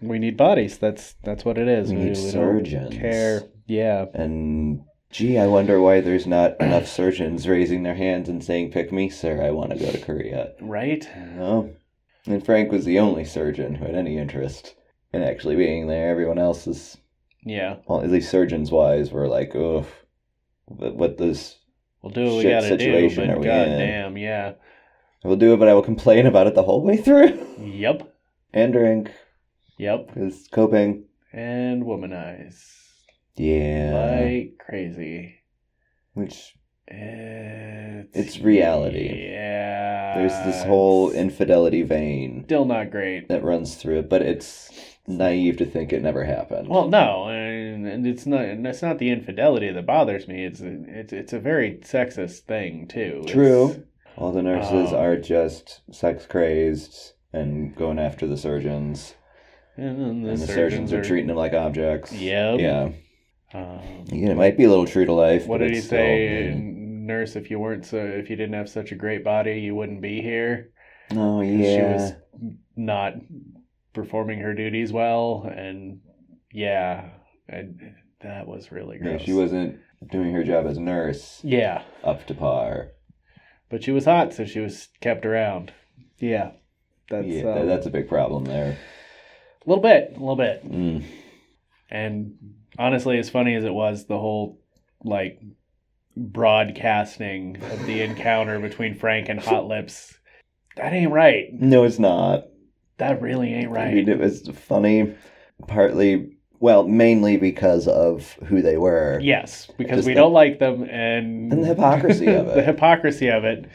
we 0.00 0.18
need 0.18 0.36
bodies. 0.36 0.78
That's 0.78 1.14
that's 1.24 1.44
what 1.44 1.56
it 1.58 1.66
is. 1.68 1.90
We 1.90 1.96
need 1.96 2.14
don't 2.14 2.30
surgeons. 2.32 2.94
care. 2.94 3.42
Yeah, 3.66 4.06
And 4.14 4.82
gee, 5.10 5.38
I 5.38 5.46
wonder 5.46 5.80
why 5.80 6.00
there's 6.00 6.26
not 6.26 6.60
enough 6.60 6.86
surgeons 6.88 7.48
raising 7.48 7.82
their 7.82 7.94
hands 7.94 8.28
and 8.28 8.42
saying, 8.42 8.70
"Pick 8.72 8.92
me, 8.92 9.08
sir. 9.08 9.42
I 9.42 9.50
want 9.50 9.70
to 9.72 9.78
go 9.78 9.90
to 9.90 9.98
Korea." 9.98 10.52
right. 10.60 11.08
No. 11.36 11.74
And 12.26 12.44
Frank 12.44 12.70
was 12.70 12.84
the 12.84 12.98
only 12.98 13.24
surgeon 13.24 13.76
who 13.76 13.86
had 13.86 13.94
any 13.94 14.18
interest 14.18 14.74
in 15.14 15.22
actually 15.22 15.56
being 15.56 15.86
there. 15.86 16.10
Everyone 16.10 16.38
else 16.38 16.66
is, 16.66 16.98
Yeah, 17.42 17.76
well, 17.86 18.02
at 18.02 18.10
least 18.10 18.30
surgeons 18.30 18.70
wise, 18.70 19.10
were 19.10 19.28
like, 19.28 19.54
"Ugh, 19.56 19.86
what, 20.66 20.94
what 20.96 21.16
does 21.16 21.56
we'll 22.02 22.12
do 22.12 22.26
what 22.26 22.36
we 22.36 22.42
Shit 22.42 22.52
gotta 22.60 22.76
do. 22.76 22.84
situation 22.84 23.26
But 23.28 23.36
are 23.36 23.40
we 23.40 23.48
in? 23.48 23.54
goddamn, 23.70 24.16
yeah. 24.18 24.52
I 25.24 25.28
will 25.28 25.36
do 25.36 25.54
it, 25.54 25.58
but 25.58 25.68
I 25.68 25.74
will 25.74 25.82
complain 25.82 26.26
about 26.26 26.46
it 26.46 26.54
the 26.54 26.62
whole 26.62 26.82
way 26.84 26.96
through 26.98 27.38
Yep, 27.60 28.12
and 28.52 28.72
drink 28.72 29.10
yep. 29.78 30.06
because 30.08 30.46
coping. 30.52 31.04
And 31.32 31.82
womanize 31.84 32.62
Yeah, 33.38 34.20
like 34.26 34.58
crazy. 34.58 35.36
which 36.14 36.54
It's, 36.86 38.16
It's 38.16 38.38
reality. 38.40 39.30
Yeah. 39.30 40.14
there's 40.16 40.32
this 40.46 40.64
whole 40.64 41.10
infidelity 41.10 41.82
vein 41.82 42.44
still 42.44 42.64
not 42.64 42.90
great. 42.90 43.28
that 43.28 43.44
runs 43.44 43.76
through 43.76 44.00
it, 44.00 44.08
but 44.08 44.22
it's 44.22 44.70
naive 45.06 45.56
to 45.58 45.64
think 45.66 45.92
it 45.92 46.02
never 46.02 46.24
happened. 46.24 46.68
Well, 46.68 46.88
no, 46.88 47.28
and, 47.28 47.86
and 47.86 48.06
it's 48.06 48.26
not. 48.26 48.42
It's 48.42 48.82
not 48.82 48.98
the 48.98 49.10
infidelity 49.10 49.70
that 49.70 49.86
bothers 49.86 50.26
me. 50.28 50.44
It's 50.44 50.60
a, 50.60 50.82
it's 50.88 51.12
it's 51.12 51.32
a 51.32 51.38
very 51.38 51.78
sexist 51.82 52.40
thing 52.40 52.88
too. 52.88 53.20
It's- 53.24 53.32
True. 53.32 53.84
All 54.16 54.32
the 54.32 54.42
nurses 54.42 54.92
Um, 54.92 54.98
are 54.98 55.16
just 55.16 55.80
sex 55.92 56.26
crazed 56.26 57.12
and 57.32 57.76
going 57.76 58.00
after 58.00 58.26
the 58.26 58.36
surgeons, 58.36 59.14
and 59.76 60.24
the, 60.24 60.30
and 60.30 60.38
the 60.38 60.46
surgeons, 60.46 60.92
are, 60.92 61.04
treating 61.04 61.28
them 61.28 61.36
like 61.36 61.52
objects. 61.52 62.12
Yep. 62.12 62.58
Yeah. 62.58 62.88
Um, 63.54 64.04
Again, 64.12 64.30
it 64.30 64.36
might 64.36 64.56
be 64.56 64.64
a 64.64 64.68
little 64.68 64.86
true 64.86 65.06
to 65.06 65.12
life. 65.12 65.46
what 65.46 65.58
did 65.58 65.70
he 65.70 65.80
still, 65.80 65.90
say, 65.98 66.52
mm. 66.54 67.06
nurse? 67.06 67.34
If 67.36 67.50
you 67.50 67.58
weren't 67.58 67.86
so, 67.86 67.96
if 67.96 68.28
you 68.28 68.36
didn't 68.36 68.54
have 68.54 68.68
such 68.68 68.92
a 68.92 68.94
great 68.94 69.24
body, 69.24 69.60
you 69.60 69.74
wouldn't 69.74 70.02
be 70.02 70.20
here. 70.20 70.70
Oh 71.12 71.40
yeah. 71.40 71.76
She 71.76 71.82
was 71.82 72.12
not 72.76 73.14
performing 73.94 74.40
her 74.40 74.52
duties 74.54 74.92
well, 74.92 75.50
and 75.50 76.00
yeah, 76.52 77.08
and 77.48 77.94
that 78.20 78.46
was 78.46 78.70
really 78.70 78.98
gross. 78.98 79.20
Yeah, 79.20 79.26
she 79.26 79.32
wasn't 79.32 79.78
doing 80.10 80.32
her 80.34 80.44
job 80.44 80.66
as 80.66 80.76
a 80.76 80.80
nurse 80.80 81.40
Yeah, 81.42 81.82
up 82.04 82.26
to 82.26 82.34
par. 82.34 82.90
but 83.70 83.82
she 83.82 83.90
was 83.92 84.04
hot, 84.04 84.34
so 84.34 84.44
she 84.44 84.60
was 84.60 84.88
kept 85.00 85.24
around. 85.24 85.72
Yeah, 86.18 86.50
that's 87.08 87.26
yeah, 87.26 87.44
um, 87.44 87.54
that- 87.54 87.66
that's 87.66 87.86
a 87.86 87.90
big 87.90 88.08
problem 88.08 88.44
there. 88.44 88.76
a 89.66 89.68
little 89.68 89.82
bit, 89.82 90.10
a 90.14 90.20
little 90.20 90.36
bit. 90.36 90.70
Mm. 90.70 91.04
And 91.90 92.34
honestly, 92.78 93.18
as 93.18 93.28
funny 93.30 93.54
as 93.54 93.64
it 93.64 93.74
was, 93.74 94.06
the 94.06 94.18
whole 94.18 94.60
like 95.04 95.40
broadcasting 96.16 97.56
of 97.70 97.86
the 97.86 98.00
encounter 98.02 98.58
between 98.58 98.94
Frank 98.94 99.28
and 99.28 99.40
Hot 99.40 99.66
Lips, 99.66 100.16
that 100.76 100.92
ain't 100.92 101.12
right. 101.12 101.46
No, 101.52 101.84
it's 101.84 101.98
not. 101.98 102.44
That 102.98 103.20
really 103.22 103.52
ain't 103.54 103.68
I 103.68 103.72
right. 103.72 103.94
mean, 103.94 104.08
it 104.08 104.18
was 104.18 104.48
funny, 104.48 105.14
partly, 105.68 106.36
well, 106.60 106.86
mainly 106.86 107.36
because 107.36 107.86
of 107.86 108.32
who 108.46 108.60
they 108.62 108.76
were. 108.76 109.20
Yes, 109.22 109.68
because 109.78 109.98
Just 109.98 110.08
we 110.08 110.14
the- 110.14 110.20
don't 110.20 110.32
like 110.32 110.58
them, 110.58 110.82
and 110.84 111.52
And 111.52 111.62
the 111.62 111.68
hypocrisy 111.68 112.26
of 112.26 112.46
it. 112.48 112.54
the 112.56 112.62
hypocrisy 112.62 113.28
of 113.28 113.44
it. 113.44 113.66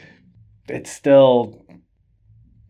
It's 0.68 0.90
still 0.90 1.64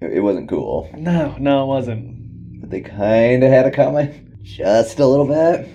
It 0.01 0.15
it 0.15 0.21
wasn't 0.21 0.49
cool. 0.49 0.91
no, 0.97 1.37
no, 1.39 1.65
it 1.65 1.67
wasn't. 1.67 2.61
But 2.61 2.71
they 2.71 2.81
kind 2.81 3.43
of 3.45 3.51
had 3.51 3.67
a 3.67 3.71
coming. 3.71 4.37
Just 4.43 4.99
a 5.01 5.07
little 5.07 5.27
bit. 5.27 5.69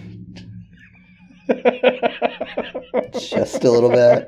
Just 3.19 3.63
a 3.63 3.71
little 3.71 3.89
bit. 3.89 4.27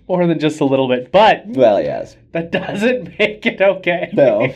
More 0.08 0.26
than 0.26 0.38
just 0.38 0.60
a 0.60 0.64
little 0.64 0.88
bit, 0.88 1.12
but 1.12 1.42
Well, 1.46 1.80
yes. 1.82 2.16
that 2.32 2.50
doesn't 2.50 3.18
make 3.18 3.44
it 3.46 3.60
okay. 3.60 4.08
No. 4.12 4.48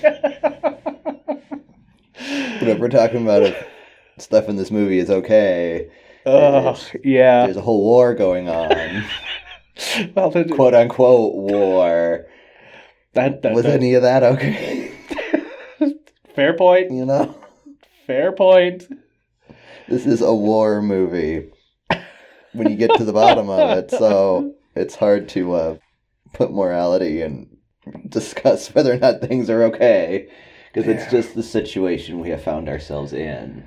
But 2.14 2.68
if 2.68 2.78
we're 2.78 2.88
talking 2.88 3.22
about 3.22 3.42
if 3.42 3.66
stuff 4.18 4.48
in 4.48 4.56
this 4.56 4.70
movie 4.70 4.98
is 4.98 5.10
okay, 5.10 5.90
Ugh, 6.26 6.78
yeah. 7.04 7.44
there's 7.44 7.56
a 7.56 7.60
whole 7.60 7.82
war 7.82 8.14
going 8.14 8.48
on. 8.48 9.04
Well, 10.14 10.30
the, 10.30 10.44
Quote 10.44 10.74
unquote 10.74 11.34
war. 11.34 12.26
that, 13.14 13.40
that, 13.42 13.52
Was 13.54 13.64
that- 13.64 13.72
any 13.74 13.94
of 13.94 14.02
that 14.02 14.22
okay? 14.22 14.92
fair 16.36 16.54
point. 16.56 16.90
You 16.92 17.06
know? 17.06 17.34
Fair 18.06 18.32
point. 18.32 18.86
This 19.88 20.06
is 20.06 20.20
a 20.22 20.34
war 20.34 20.80
movie 20.82 21.50
when 22.52 22.70
you 22.70 22.76
get 22.76 22.94
to 22.96 23.04
the 23.04 23.12
bottom 23.12 23.48
of 23.48 23.70
it, 23.78 23.90
so 23.90 24.54
it's 24.74 24.94
hard 24.94 25.28
to 25.30 25.52
uh, 25.54 25.76
put 26.32 26.52
morality 26.52 27.22
and 27.22 27.56
discuss 28.08 28.74
whether 28.74 28.92
or 28.94 28.98
not 28.98 29.20
things 29.20 29.50
are 29.50 29.64
okay. 29.64 30.28
Because 30.72 30.86
Yeah. 30.86 30.94
it's 31.02 31.10
just 31.10 31.34
the 31.34 31.42
situation 31.42 32.20
we 32.20 32.30
have 32.30 32.42
found 32.42 32.68
ourselves 32.68 33.12
in. 33.12 33.66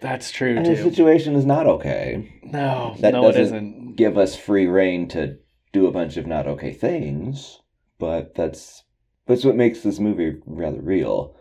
That's 0.00 0.32
true 0.32 0.56
And 0.56 0.66
the 0.66 0.76
situation 0.76 1.36
is 1.36 1.44
not 1.46 1.66
okay. 1.66 2.40
No, 2.42 2.96
That 2.98 3.12
no, 3.12 3.22
it 3.28 3.32
doesn't 3.32 3.42
isn't. 3.44 3.96
Give 3.96 4.18
us 4.18 4.34
free 4.34 4.66
reign 4.66 5.06
to 5.08 5.38
do 5.72 5.86
a 5.86 5.92
bunch 5.92 6.16
of 6.16 6.26
not 6.26 6.46
okay 6.46 6.72
things, 6.72 7.60
but 7.98 8.34
that's 8.34 8.82
that's 9.26 9.44
what 9.44 9.54
makes 9.54 9.82
this 9.82 10.00
movie 10.00 10.40
rather 10.46 10.80
real. 10.80 11.36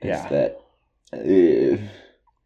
Is 0.00 0.08
Yeah. 0.10 0.28
that. 0.28 0.60
uh, 1.12 1.78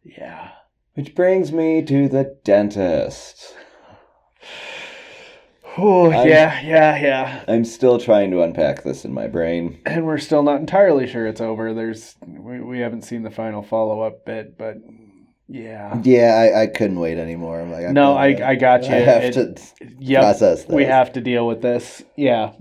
Yeah. 0.03 0.51
Which 0.99 1.15
brings 1.15 1.49
me 1.53 1.81
to 1.81 2.09
the 2.09 2.35
dentist. 2.43 3.55
Oh 5.77 6.11
I'm- 6.11 6.27
yeah, 6.27 6.59
yeah, 6.59 6.97
yeah. 7.01 7.43
I'm 7.47 7.63
still 7.63 7.99
trying 7.99 8.31
to 8.31 8.41
unpack 8.41 8.83
this 8.83 9.05
in 9.05 9.13
my 9.13 9.27
brain. 9.27 9.79
And 9.85 10.05
we're 10.05 10.17
still 10.17 10.43
not 10.43 10.59
entirely 10.59 11.07
sure 11.07 11.25
it's 11.25 11.39
over. 11.39 11.73
There's 11.73 12.15
we, 12.27 12.59
we 12.59 12.79
haven't 12.79 13.03
seen 13.03 13.23
the 13.23 13.31
final 13.31 13.63
follow 13.63 14.01
up 14.01 14.25
bit, 14.25 14.57
but 14.57 14.75
yeah. 15.47 16.01
Yeah, 16.03 16.33
I, 16.35 16.63
I 16.63 16.67
couldn't 16.67 16.99
wait 16.99 17.17
anymore. 17.17 17.61
I'm 17.61 17.71
like, 17.71 17.85
I'm 17.85 17.93
No, 17.93 18.17
I 18.17 18.49
I 18.49 18.55
got 18.55 18.83
you. 18.83 18.89
I 18.95 18.99
have 18.99 19.23
It- 19.23 19.33
to 19.35 19.55
Yep. 19.99 20.21
process 20.21 20.63
this. 20.65 20.75
We 20.75 20.83
have 20.83 21.13
to 21.13 21.21
deal 21.21 21.47
with 21.47 21.61
this. 21.61 22.03
Yeah. 22.17 22.51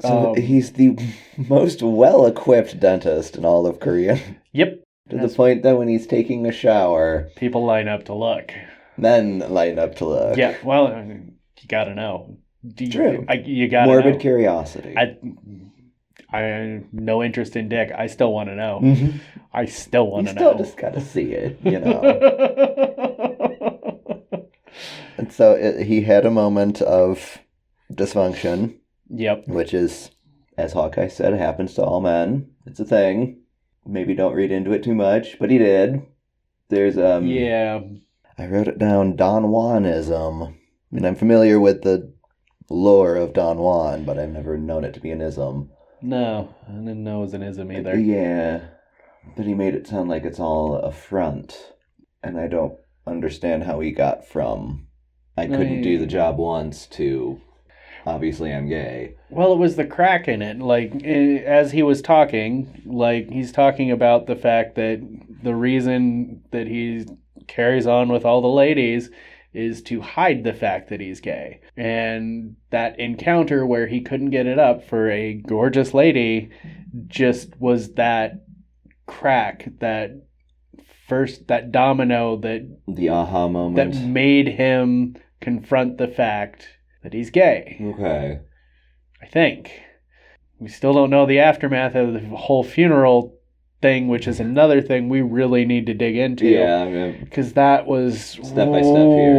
So 0.00 0.30
um, 0.30 0.34
he's 0.42 0.72
the 0.72 0.98
most 1.48 1.84
well-equipped 1.84 2.80
dentist 2.80 3.36
in 3.36 3.44
all 3.44 3.64
of 3.64 3.78
Korea. 3.78 4.18
Yep. 4.52 4.75
To 5.10 5.16
That's- 5.16 5.32
the 5.32 5.36
point 5.36 5.62
that 5.62 5.78
when 5.78 5.88
he's 5.88 6.06
taking 6.06 6.46
a 6.46 6.52
shower, 6.52 7.28
People 7.36 7.64
line 7.64 7.86
up 7.88 8.04
to 8.06 8.14
look. 8.14 8.52
men 8.96 9.38
line 9.38 9.78
up 9.78 9.94
to 9.96 10.04
look. 10.06 10.36
Yeah. 10.36 10.56
Well, 10.64 10.88
I 10.88 11.02
mean, 11.04 11.36
you 11.60 11.68
got 11.68 11.84
to 11.84 11.94
know. 11.94 12.38
Do 12.66 12.84
you, 12.84 12.90
True. 12.90 13.24
I, 13.28 13.34
you 13.34 13.68
got 13.68 13.82
to 13.82 13.86
Morbid 13.92 14.14
know. 14.14 14.20
curiosity. 14.20 14.94
I 14.96 15.16
I 16.36 16.82
no 16.92 17.22
interest 17.22 17.54
in 17.54 17.68
dick. 17.68 17.92
I 17.96 18.08
still 18.08 18.32
want 18.32 18.48
to 18.48 18.56
know. 18.56 18.80
Mhm. 18.82 19.20
I 19.54 19.66
still 19.66 20.08
want 20.10 20.26
to 20.26 20.32
still 20.32 20.52
know. 20.52 20.58
just 20.58 20.76
gotta 20.76 21.00
see 21.00 21.30
it, 21.32 21.58
you 21.64 21.78
know. 21.78 22.00
and 25.16 25.32
so 25.32 25.52
it, 25.52 25.86
he 25.86 26.02
had 26.02 26.26
a 26.26 26.30
moment 26.30 26.82
of 26.82 27.38
dysfunction. 27.92 28.74
yep. 29.08 29.46
which 29.46 29.72
is, 29.72 30.10
as 30.58 30.72
Hawkeye 30.72 31.08
said, 31.08 31.32
happens 31.34 31.74
to 31.74 31.84
all 31.84 32.00
men. 32.00 32.50
It's 32.66 32.80
a 32.80 32.84
thing. 32.84 33.38
Maybe 33.86 34.14
don't 34.14 34.34
read 34.34 34.50
into 34.50 34.72
it 34.72 34.82
too 34.82 34.94
much, 34.94 35.38
but 35.38 35.50
he 35.50 35.58
did. 35.58 36.02
There's 36.68 36.98
um, 36.98 37.26
yeah. 37.26 37.80
I 38.38 38.46
wrote 38.46 38.68
it 38.68 38.78
down. 38.78 39.16
Don 39.16 39.44
Juanism. 39.44 40.48
I 40.48 40.54
mean, 40.90 41.04
I'm 41.04 41.14
familiar 41.14 41.58
with 41.60 41.82
the 41.82 42.12
lore 42.68 43.16
of 43.16 43.32
Don 43.32 43.58
Juan, 43.58 44.04
but 44.04 44.18
I've 44.18 44.30
never 44.30 44.58
known 44.58 44.84
it 44.84 44.94
to 44.94 45.00
be 45.00 45.10
an 45.10 45.20
ism. 45.20 45.70
No, 46.02 46.54
I 46.68 46.72
didn't 46.72 47.04
know 47.04 47.18
it 47.18 47.22
was 47.22 47.34
an 47.34 47.42
ism 47.42 47.72
either. 47.72 47.96
Yeah, 47.98 48.60
but 49.36 49.46
he 49.46 49.54
made 49.54 49.74
it 49.74 49.86
sound 49.86 50.08
like 50.08 50.24
it's 50.24 50.40
all 50.40 50.74
a 50.76 50.92
front, 50.92 51.72
and 52.22 52.38
I 52.38 52.48
don't 52.48 52.74
understand 53.06 53.64
how 53.64 53.80
he 53.80 53.92
got 53.92 54.26
from 54.26 54.86
I 55.36 55.46
couldn't 55.46 55.82
do 55.82 55.98
the 55.98 56.06
job 56.06 56.38
once 56.38 56.86
to 56.88 57.40
obviously 58.06 58.52
I'm 58.52 58.68
gay. 58.68 59.14
Well, 59.30 59.52
it 59.52 59.58
was 59.58 59.76
the 59.76 59.84
crack 59.84 60.28
in 60.28 60.40
it. 60.40 60.58
Like 60.60 60.92
eh, 61.04 61.38
as 61.44 61.72
he 61.72 61.82
was 61.82 62.00
talking, 62.00 62.82
like 62.86 63.30
he's 63.30 63.52
talking 63.52 63.90
about 63.90 64.26
the 64.26 64.36
fact 64.36 64.76
that 64.76 65.00
the 65.42 65.54
reason 65.54 66.42
that 66.52 66.66
he 66.66 67.06
carries 67.46 67.86
on 67.86 68.08
with 68.08 68.24
all 68.24 68.40
the 68.40 68.48
ladies 68.48 69.10
is 69.52 69.80
to 69.82 70.00
hide 70.02 70.44
the 70.44 70.52
fact 70.52 70.90
that 70.90 71.00
he's 71.00 71.20
gay. 71.20 71.60
And 71.76 72.56
that 72.70 72.98
encounter 73.00 73.64
where 73.64 73.86
he 73.86 74.00
couldn't 74.00 74.30
get 74.30 74.46
it 74.46 74.58
up 74.58 74.84
for 74.86 75.10
a 75.10 75.34
gorgeous 75.34 75.94
lady 75.94 76.50
just 77.06 77.58
was 77.58 77.94
that 77.94 78.44
crack, 79.06 79.68
that 79.78 80.10
first, 81.08 81.48
that 81.48 81.72
domino 81.72 82.36
that, 82.38 82.68
The 82.86 83.08
aha 83.08 83.48
moment. 83.48 83.76
that 83.94 84.00
made 84.06 84.48
him 84.48 85.16
confront 85.40 85.96
the 85.96 86.08
fact 86.08 86.68
that 87.06 87.12
he's 87.12 87.30
gay. 87.30 87.76
okay. 87.94 88.40
I 89.22 89.26
think. 89.26 89.70
We 90.58 90.66
still 90.66 90.92
don't 90.92 91.08
know 91.08 91.24
the 91.24 91.38
aftermath 91.38 91.94
of 91.94 92.14
the 92.14 92.20
whole 92.36 92.64
funeral 92.64 93.38
thing, 93.80 94.08
which 94.08 94.26
is 94.26 94.40
another 94.40 94.82
thing 94.82 95.08
we 95.08 95.20
really 95.20 95.64
need 95.64 95.86
to 95.86 95.94
dig 95.94 96.16
into. 96.16 96.46
Yeah, 96.46 96.78
I 96.82 96.90
mean, 96.90 97.20
Because 97.20 97.52
that 97.52 97.86
was 97.86 98.20
Step 98.30 98.42
by 98.72 98.82
step 98.82 98.96
here. 98.96 99.36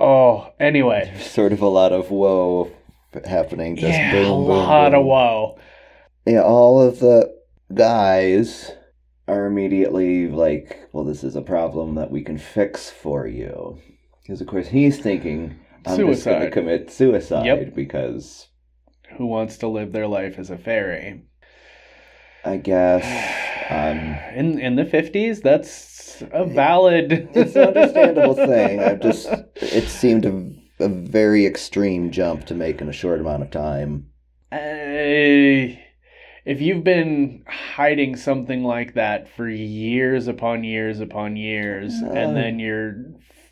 Oh, 0.00 0.50
anyway. 0.58 1.14
sort 1.20 1.52
of 1.52 1.60
a 1.60 1.68
lot 1.68 1.92
of 1.92 2.10
whoa 2.10 2.72
happening. 3.26 3.76
Just 3.76 3.98
yeah, 3.98 4.12
boom, 4.12 4.24
a 4.24 4.46
boom, 4.46 4.48
lot 4.48 4.92
boom. 4.92 5.00
of 5.00 5.04
whoa. 5.06 5.58
Yeah, 6.26 6.40
all 6.40 6.80
of 6.80 7.00
the 7.00 7.36
guys 7.74 8.72
are 9.28 9.44
immediately 9.44 10.28
like, 10.28 10.88
well, 10.94 11.04
this 11.04 11.22
is 11.22 11.36
a 11.36 11.42
problem 11.42 11.96
that 11.96 12.10
we 12.10 12.22
can 12.22 12.38
fix 12.38 12.88
for 12.88 13.26
you. 13.26 13.78
Because, 14.22 14.40
of 14.40 14.46
course, 14.46 14.68
he's 14.68 14.98
thinking, 14.98 15.58
I'm 15.86 15.96
just 16.06 16.24
going 16.24 16.40
to 16.42 16.50
commit 16.50 16.90
suicide 16.90 17.46
Yep. 17.46 17.74
because 17.74 18.48
Who 19.16 19.26
wants 19.26 19.58
to 19.58 19.68
live 19.68 19.92
their 19.92 20.06
life 20.06 20.38
as 20.38 20.50
a 20.50 20.58
fairy? 20.58 21.22
I 22.44 22.56
guess. 22.56 23.04
Um, 23.70 24.16
in 24.38 24.58
in 24.58 24.76
the 24.76 24.84
fifties, 24.84 25.40
that's 25.40 26.22
a 26.32 26.44
valid. 26.44 27.30
it's 27.34 27.56
an 27.56 27.68
understandable 27.68 28.34
thing. 28.52 28.80
I 28.80 28.94
just, 28.94 29.28
it 29.56 29.88
seemed 29.88 30.26
a, 30.26 30.84
a 30.84 30.88
very 30.88 31.46
extreme 31.46 32.10
jump 32.10 32.46
to 32.46 32.54
make 32.54 32.80
in 32.80 32.88
a 32.88 32.92
short 32.92 33.20
amount 33.20 33.42
of 33.42 33.50
time. 33.50 34.06
Uh, 34.52 35.76
if 36.46 36.60
you've 36.60 36.84
been 36.84 37.44
hiding 37.46 38.16
something 38.16 38.64
like 38.64 38.94
that 38.94 39.28
for 39.36 39.48
years 39.48 40.26
upon 40.26 40.64
years 40.64 41.00
upon 41.00 41.36
years, 41.36 41.92
Uh. 42.02 42.10
and 42.12 42.36
then 42.36 42.58
you're 42.58 42.96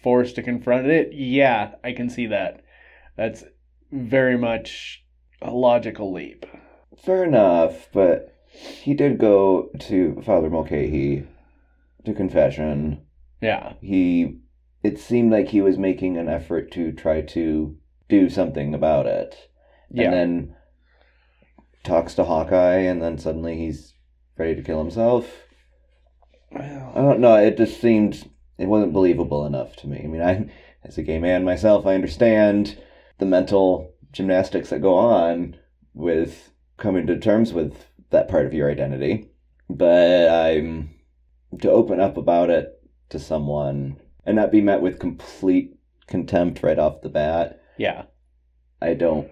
forced 0.02 0.35
to 0.37 0.43
confront 0.43 0.87
it, 0.87 1.12
yeah, 1.12 1.75
I 1.83 1.93
can 1.93 2.09
see 2.11 2.26
that. 2.26 2.62
That's 3.17 3.45
very 3.90 4.37
much 4.38 5.05
a 5.43 5.50
logical 5.50 6.12
leap. 6.12 6.47
Fair 6.97 7.25
enough, 7.25 7.88
but 7.93 8.35
he 8.50 8.95
did 8.95 9.19
go 9.19 9.71
to 9.81 10.21
Father 10.25 10.50
Mulcahy 10.50 11.25
to 12.05 12.14
confession. 12.14 13.02
Yeah, 13.40 13.75
He, 13.81 14.38
it 14.83 14.99
seemed 14.99 15.31
like 15.31 15.49
he 15.49 15.61
was 15.61 15.78
making 15.78 16.17
an 16.17 16.28
effort 16.28 16.73
to 16.73 16.93
try 16.93 17.21
to 17.23 17.76
do 18.09 18.28
something 18.28 18.75
about 18.75 19.07
it. 19.07 19.50
yeah. 19.90 20.05
And 20.05 20.12
then 20.12 20.57
talks 21.85 22.14
to 22.14 22.25
Hawkeye, 22.25 22.78
and 22.81 23.00
then 23.00 23.17
suddenly 23.19 23.57
he's 23.57 23.95
ready 24.37 24.57
to 24.57 24.62
kill 24.62 24.78
himself. 24.81 25.45
I 26.55 26.93
don't 26.95 27.21
know. 27.21 27.37
It 27.37 27.57
just 27.57 27.81
seemed 27.81 28.27
it 28.58 28.66
wasn't 28.66 28.92
believable 28.92 29.46
enough 29.46 29.76
to 29.76 29.86
me. 29.86 30.00
I 30.02 30.06
mean, 30.06 30.22
I, 30.22 30.50
as 30.84 30.98
a 30.98 31.02
gay 31.02 31.18
man 31.18 31.44
myself, 31.44 31.86
I 31.86 31.94
understand 31.94 32.78
the 33.18 33.26
mental 33.26 33.92
gymnastics 34.12 34.70
that 34.70 34.82
go 34.82 34.94
on 34.94 35.56
with 35.94 36.50
coming 36.76 37.06
to 37.06 37.18
terms 37.18 37.52
with 37.52 37.86
that 38.10 38.28
part 38.28 38.46
of 38.46 38.54
your 38.54 38.70
identity, 38.70 39.30
but 39.68 40.28
I'm 40.28 40.90
to 41.60 41.70
open 41.70 42.00
up 42.00 42.16
about 42.16 42.50
it 42.50 42.80
to 43.10 43.18
someone 43.18 43.96
and 44.24 44.36
not 44.36 44.52
be 44.52 44.60
met 44.60 44.80
with 44.80 44.98
complete 44.98 45.76
contempt 46.06 46.62
right 46.62 46.78
off 46.78 47.02
the 47.02 47.08
bat. 47.08 47.62
yeah. 47.76 48.04
I 48.80 48.94
don't. 48.94 49.28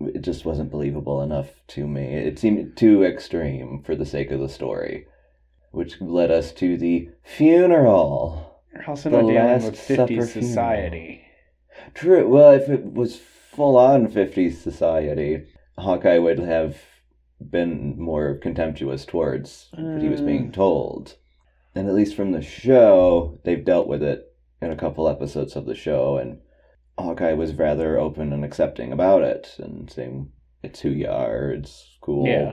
It 0.00 0.20
just 0.20 0.44
wasn't 0.44 0.70
believable 0.70 1.22
enough 1.22 1.48
to 1.68 1.86
me. 1.86 2.02
It 2.02 2.38
seemed 2.38 2.76
too 2.76 3.02
extreme 3.02 3.82
for 3.82 3.96
the 3.96 4.04
sake 4.04 4.30
of 4.30 4.40
the 4.40 4.48
story, 4.48 5.06
which 5.70 6.00
led 6.02 6.30
us 6.30 6.52
to 6.52 6.76
the 6.76 7.08
funeral. 7.22 8.53
You're 8.74 8.90
also 8.90 9.10
The 9.10 9.16
not 9.16 9.28
dealing 9.28 9.34
Last 9.36 9.64
with 9.66 9.76
Supper 9.80 10.02
50s 10.02 10.06
funeral. 10.06 10.26
society. 10.28 11.20
True. 11.94 12.28
Well, 12.28 12.50
if 12.52 12.68
it 12.68 12.92
was 12.92 13.16
full 13.18 13.76
on 13.76 14.08
50s 14.08 14.58
society, 14.62 15.44
Hawkeye 15.78 16.18
would 16.18 16.38
have 16.40 16.76
been 17.40 17.98
more 17.98 18.34
contemptuous 18.36 19.04
towards 19.04 19.68
what 19.76 20.02
he 20.02 20.08
was 20.08 20.20
being 20.20 20.48
Mm. 20.48 20.52
told. 20.52 21.16
And 21.74 21.88
at 21.88 21.94
least 21.94 22.14
from 22.14 22.32
the 22.32 22.42
show, 22.42 23.38
they've 23.44 23.64
dealt 23.64 23.88
with 23.88 24.02
it 24.02 24.24
in 24.62 24.70
a 24.70 24.76
couple 24.76 25.08
episodes 25.08 25.56
of 25.56 25.66
the 25.66 25.74
show, 25.74 26.16
and 26.16 26.38
Hawkeye 26.98 27.32
was 27.34 27.54
rather 27.54 27.98
open 27.98 28.32
and 28.32 28.44
accepting 28.44 28.92
about 28.92 29.22
it 29.22 29.56
and 29.58 29.90
saying, 29.90 30.30
it's 30.62 30.80
who 30.80 30.90
you 30.90 31.08
are, 31.08 31.50
it's 31.50 31.98
cool. 32.00 32.26
Yeah. 32.26 32.52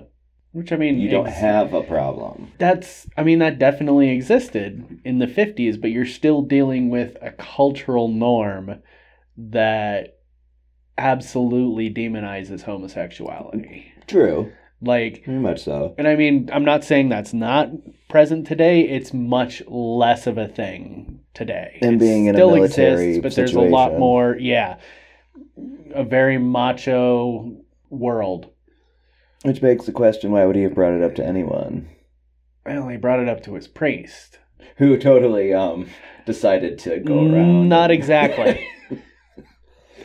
Which 0.54 0.72
I 0.74 0.76
mean, 0.76 1.00
You 1.00 1.10
don't 1.10 1.28
ex- 1.28 1.38
have 1.38 1.74
a 1.74 1.82
problem. 1.82 2.52
That's, 2.58 3.08
I 3.16 3.24
mean, 3.24 3.40
that 3.40 3.58
definitely 3.58 4.10
existed 4.10 5.00
in 5.06 5.20
the 5.20 5.26
50s, 5.28 5.80
but 5.80 5.92
you're 5.92 6.06
still 6.06 6.42
dealing 6.42 6.90
with 6.90 7.16
a 7.22 7.32
cultural 7.32 8.10
norm 8.10 8.82
that 9.38 10.18
absolutely 10.98 11.90
demonizes 11.90 12.64
homosexuality. 12.64 13.92
True. 14.08 14.52
Like, 14.82 15.24
Very 15.26 15.40
much 15.40 15.64
so. 15.64 15.96
and 15.98 16.08
I 16.08 16.16
mean, 16.16 16.50
I'm 16.52 16.66
not 16.66 16.84
saying 16.84 17.10
that's 17.10 17.34
not 17.34 17.70
present 18.10 18.46
today. 18.48 18.82
It's 18.82 19.14
much 19.14 19.62
less 19.68 20.28
of 20.28 20.38
a 20.38 20.48
thing 20.48 21.22
today. 21.34 21.78
And 21.82 21.96
It 21.96 22.00
being 22.00 22.26
in 22.26 22.36
a 22.36 22.38
still 22.38 22.56
military 22.56 23.16
exists, 23.18 23.24
but 23.24 23.36
there's 23.36 23.54
a 23.54 23.62
lot 23.62 23.98
more. 23.98 24.36
Yeah, 24.38 24.78
a 25.94 26.04
very 26.04 26.38
macho 26.40 27.56
world. 27.90 28.50
Which 29.43 29.62
begs 29.62 29.86
the 29.86 29.91
question 29.91 30.32
why 30.32 30.45
would 30.45 30.56
he 30.56 30.63
have 30.63 30.75
brought 30.75 30.93
it 30.93 31.04
up 31.04 31.15
to 31.15 31.25
anyone? 31.25 31.89
Well, 32.65 32.88
he 32.89 32.97
brought 32.97 33.19
it 33.19 33.30
up 33.30 33.43
to 33.43 33.56
his 33.56 33.67
priest. 33.67 34.39
Who 34.77 34.97
totally 34.97 35.54
um 35.54 35.89
decided 36.25 36.77
to 36.80 36.99
go 36.99 37.19
around. 37.19 37.69
Not 37.69 37.91
exactly. 37.91 38.67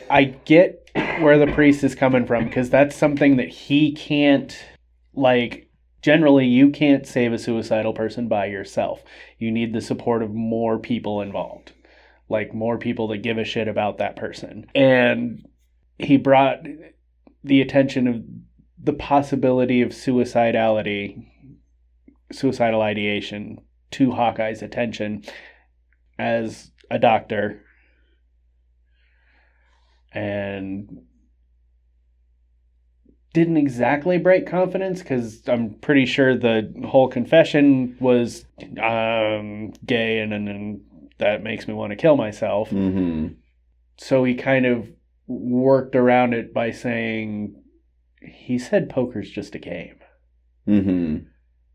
I 0.09 0.23
get 0.25 0.89
where 1.19 1.37
the 1.37 1.51
priest 1.53 1.83
is 1.83 1.95
coming 1.95 2.25
from 2.25 2.45
because 2.45 2.69
that's 2.69 2.95
something 2.95 3.37
that 3.37 3.49
he 3.49 3.91
can't 3.91 4.57
like 5.13 5.69
generally 6.01 6.45
you 6.45 6.69
can't 6.69 7.05
save 7.05 7.33
a 7.33 7.37
suicidal 7.37 7.93
person 7.93 8.27
by 8.27 8.45
yourself. 8.45 9.03
You 9.37 9.51
need 9.51 9.73
the 9.73 9.81
support 9.81 10.23
of 10.23 10.33
more 10.33 10.79
people 10.79 11.21
involved. 11.21 11.73
Like 12.29 12.53
more 12.53 12.77
people 12.77 13.07
that 13.09 13.17
give 13.19 13.37
a 13.37 13.43
shit 13.43 13.67
about 13.67 13.97
that 13.99 14.15
person. 14.15 14.65
And 14.75 15.47
he 15.97 16.17
brought 16.17 16.59
the 17.43 17.61
attention 17.61 18.07
of 18.07 18.23
the 18.81 18.93
possibility 18.93 19.81
of 19.81 19.89
suicidality 19.89 21.25
suicidal 22.31 22.81
ideation 22.81 23.59
to 23.91 24.11
Hawkeye's 24.11 24.61
attention 24.61 25.23
as 26.19 26.71
a 26.91 26.99
doctor 26.99 27.63
and 30.11 31.03
didn't 33.33 33.57
exactly 33.57 34.17
break 34.17 34.47
confidence 34.47 34.99
because 34.99 35.47
I'm 35.47 35.75
pretty 35.75 36.05
sure 36.05 36.35
the 36.35 36.73
whole 36.87 37.07
confession 37.07 37.95
was 37.99 38.45
um, 38.81 39.73
gay 39.85 40.19
and, 40.19 40.33
and, 40.33 40.49
and 40.49 40.81
that 41.19 41.43
makes 41.43 41.67
me 41.67 41.73
want 41.73 41.91
to 41.91 41.95
kill 41.95 42.17
myself. 42.17 42.69
Mm-hmm. 42.69 43.33
So 43.97 44.23
he 44.23 44.35
kind 44.35 44.65
of 44.65 44.89
worked 45.27 45.95
around 45.95 46.33
it 46.33 46.53
by 46.53 46.71
saying 46.71 47.61
he 48.31 48.57
said 48.59 48.89
poker's 48.89 49.29
just 49.29 49.55
a 49.55 49.59
game. 49.59 49.95
Mm-hmm. 50.67 51.17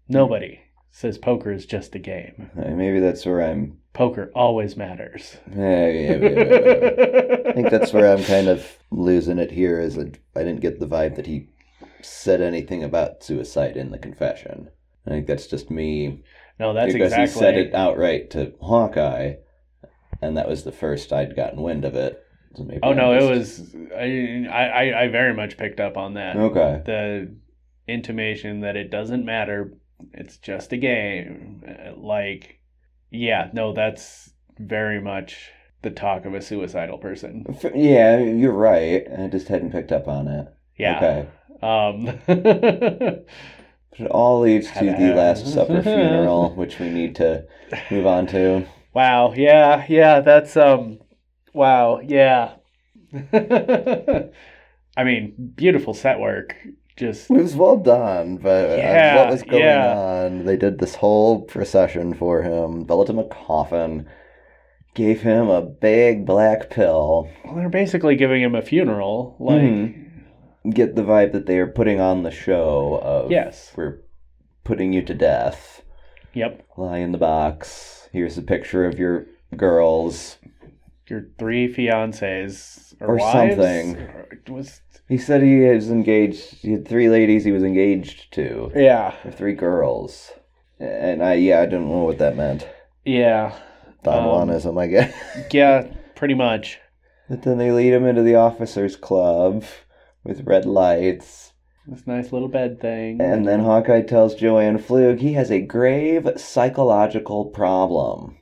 Nobody 0.09 0.61
says 0.91 1.17
poker 1.19 1.51
is 1.53 1.65
just 1.67 1.95
a 1.95 1.99
game. 1.99 2.51
Maybe 2.55 3.01
that's 3.01 3.25
where 3.25 3.43
I'm 3.43 3.79
Poker 3.95 4.31
always 4.35 4.77
matters. 4.77 5.37
yeah, 5.55 5.87
yeah, 5.88 6.17
yeah. 6.17 7.37
I 7.49 7.53
think 7.53 7.71
that's 7.71 7.93
where 7.93 8.11
I'm 8.11 8.25
kind 8.25 8.49
of 8.49 8.79
losing 8.91 9.38
it 9.38 9.51
here 9.51 9.79
is 9.81 9.99
I 9.99 10.05
didn't 10.35 10.61
get 10.61 10.81
the 10.81 10.87
vibe 10.87 11.17
that 11.17 11.27
he 11.27 11.49
said 12.01 12.41
anything 12.41 12.83
about 12.83 13.23
suicide 13.23 13.77
in 13.77 13.91
the 13.91 13.99
confession. 13.99 14.71
I 15.07 15.11
think 15.11 15.27
that's 15.27 15.47
just 15.47 15.71
me 15.71 16.23
No, 16.59 16.73
that's 16.73 16.93
because 16.93 17.12
exactly. 17.12 17.33
he 17.35 17.38
said 17.38 17.55
it 17.59 17.75
outright 17.75 18.31
to 18.31 18.55
Hawkeye, 18.61 19.35
and 20.23 20.37
that 20.37 20.49
was 20.49 20.65
the 20.65 20.73
first 20.73 21.12
I'd 21.12 21.37
gotten 21.37 21.61
wind 21.61 21.85
of 21.85 21.95
it. 21.95 22.22
So 22.55 22.65
maybe 22.65 22.81
Oh 22.83 22.93
no, 22.93 23.15
it 23.15 23.29
was. 23.29 23.75
I, 23.97 24.47
I 24.51 25.03
I 25.05 25.09
very 25.09 25.35
much 25.35 25.57
picked 25.57 25.81
up 25.81 25.97
on 25.97 26.15
that. 26.15 26.37
okay. 26.37 26.83
The 26.85 27.35
intimation 27.88 28.61
that 28.61 28.77
it 28.77 28.91
doesn't 28.91 29.25
matter. 29.25 29.75
It's 30.12 30.37
just 30.37 30.73
a 30.73 30.77
game. 30.77 31.62
Uh, 31.67 31.97
Like, 31.97 32.59
yeah, 33.11 33.51
no, 33.53 33.73
that's 33.73 34.31
very 34.59 35.01
much 35.01 35.51
the 35.83 35.91
talk 35.91 36.25
of 36.27 36.35
a 36.35 36.41
suicidal 36.43 36.99
person. 36.99 37.45
Yeah, 37.75 38.19
you're 38.19 38.53
right. 38.53 39.05
I 39.19 39.29
just 39.29 39.49
hadn't 39.49 39.73
picked 39.73 39.93
up 39.93 40.07
on 40.09 40.29
it. 40.29 40.49
Yeah. 40.79 40.97
Okay. 40.97 41.29
Um. 41.62 42.19
But 43.93 44.07
it 44.07 44.11
all 44.11 44.41
leads 44.41 44.71
to 44.73 44.85
the 44.85 45.15
Last 45.15 45.47
Supper 45.47 45.83
funeral, 45.83 46.55
which 46.55 46.79
we 46.79 46.88
need 46.88 47.15
to 47.17 47.45
move 47.91 48.07
on 48.07 48.27
to. 48.29 48.67
wow. 48.95 49.33
Yeah. 49.37 49.85
Yeah. 49.88 50.21
That's 50.21 50.57
um. 50.57 50.99
Wow, 51.53 52.01
yeah. 52.01 52.55
I 54.97 55.05
mean, 55.05 55.53
beautiful 55.57 55.95
set 55.95 56.19
work. 56.21 56.57
Just 56.97 57.31
It 57.31 57.35
was 57.35 57.55
well 57.57 57.79
done, 57.79 58.37
but 58.37 58.79
uh, 58.79 59.15
what 59.17 59.31
was 59.31 59.43
going 59.43 59.62
yeah. 59.62 59.95
on? 59.97 60.45
They 60.45 60.57
did 60.57 60.79
this 60.79 60.95
whole 60.97 61.41
procession 61.43 62.12
for 62.15 62.43
him, 62.43 62.85
built 62.85 63.09
him 63.09 63.19
a 63.19 63.25
coffin, 63.25 64.07
gave 64.95 65.23
him 65.23 65.49
a 65.49 65.62
big 65.62 66.27
black 66.27 66.69
pill. 66.71 67.31
well, 67.45 67.55
they're 67.57 67.71
basically 67.71 68.15
giving 68.17 68.43
him 68.43 68.55
a 68.55 68.62
funeral. 68.62 69.37
Like, 69.38 69.61
Mhm. 69.62 69.99
Get 70.71 70.95
the 70.95 71.03
vibe 71.03 71.33
that 71.33 71.47
they 71.47 71.59
are 71.59 71.67
putting 71.67 71.99
on 72.01 72.23
the 72.23 72.31
show 72.31 73.01
of 73.03 73.31
yes, 73.33 73.73
we're 73.75 73.99
putting 74.62 74.93
you 74.93 75.03
to 75.03 75.15
death. 75.15 75.83
yep. 76.35 76.62
Lie 76.77 76.99
in 76.99 77.11
the 77.12 77.19
box. 77.19 78.09
Here's 78.12 78.38
a 78.38 78.43
picture 78.43 78.85
of 78.85 78.97
your 78.99 79.27
girls. 79.57 80.38
Your 81.12 81.29
three 81.38 81.70
fiancés 81.70 82.94
or, 82.98 83.09
Or 83.09 83.16
wives? 83.18 83.55
something. 83.57 83.96
Or 83.98 84.29
was 84.48 84.81
He 85.09 85.18
said 85.18 85.42
he 85.42 85.61
was 85.61 85.90
engaged. 85.90 86.40
He 86.62 86.72
had 86.72 86.88
three 86.88 87.11
ladies 87.11 87.44
he 87.44 87.53
was 87.53 87.62
engaged 87.62 88.33
to, 88.33 88.72
yeah, 88.75 89.11
three 89.31 89.53
girls. 89.53 90.33
And 90.81 91.22
I, 91.22 91.35
yeah, 91.35 91.61
I 91.61 91.66
didn't 91.66 91.90
know 91.90 92.05
what 92.05 92.16
that 92.16 92.35
meant. 92.35 92.66
yeah, 93.05 93.55
Don 94.03 94.51
Um, 94.66 94.79
I 94.79 94.87
guess. 94.87 95.14
yeah. 95.53 95.87
Pretty 96.14 96.35
much. 96.35 96.79
But 97.29 97.42
then 97.42 97.59
they 97.59 97.70
lead 97.72 97.92
him 97.92 98.07
into 98.07 98.22
the 98.22 98.37
officers' 98.37 98.96
club 98.96 99.64
with 100.25 100.46
red 100.46 100.64
lights. 100.64 101.53
This 101.87 102.07
nice 102.07 102.33
little 102.33 102.48
bed 102.48 102.81
thing. 102.81 103.20
And 103.20 103.46
then 103.46 103.61
Hawkeye 103.61 104.03
tells 104.03 104.35
Jo 104.35 104.59
Ann 104.59 104.79
Pflug 104.79 105.18
he 105.20 105.35
has 105.35 105.51
a 105.51 105.61
grave 105.61 106.27
psychological 106.37 107.46
problem. 107.46 108.38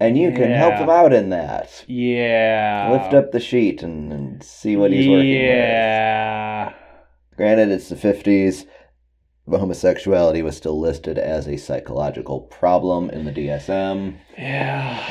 And 0.00 0.16
you 0.16 0.32
can 0.32 0.50
help 0.50 0.74
him 0.76 0.88
out 0.88 1.12
in 1.12 1.28
that. 1.28 1.84
yeah, 1.86 2.88
Lift 2.90 3.12
up 3.12 3.32
the 3.32 3.38
sheet 3.40 3.82
and, 3.82 4.10
and 4.12 4.42
see 4.42 4.74
what 4.76 4.90
he's 4.92 5.06
working 5.06 5.28
with. 5.28 5.42
Yeah. 5.44 6.72
Granted, 7.36 7.68
it's 7.70 7.90
the 7.90 7.96
50s, 7.96 8.64
but 9.46 9.60
homosexuality 9.60 10.40
was 10.42 10.56
still 10.56 10.80
listed 10.80 11.18
as 11.18 11.46
a 11.46 11.58
psychological 11.58 12.40
problem 12.40 13.10
in 13.10 13.26
the 13.26 13.32
DSM. 13.32 14.16
Yeah. 14.38 15.04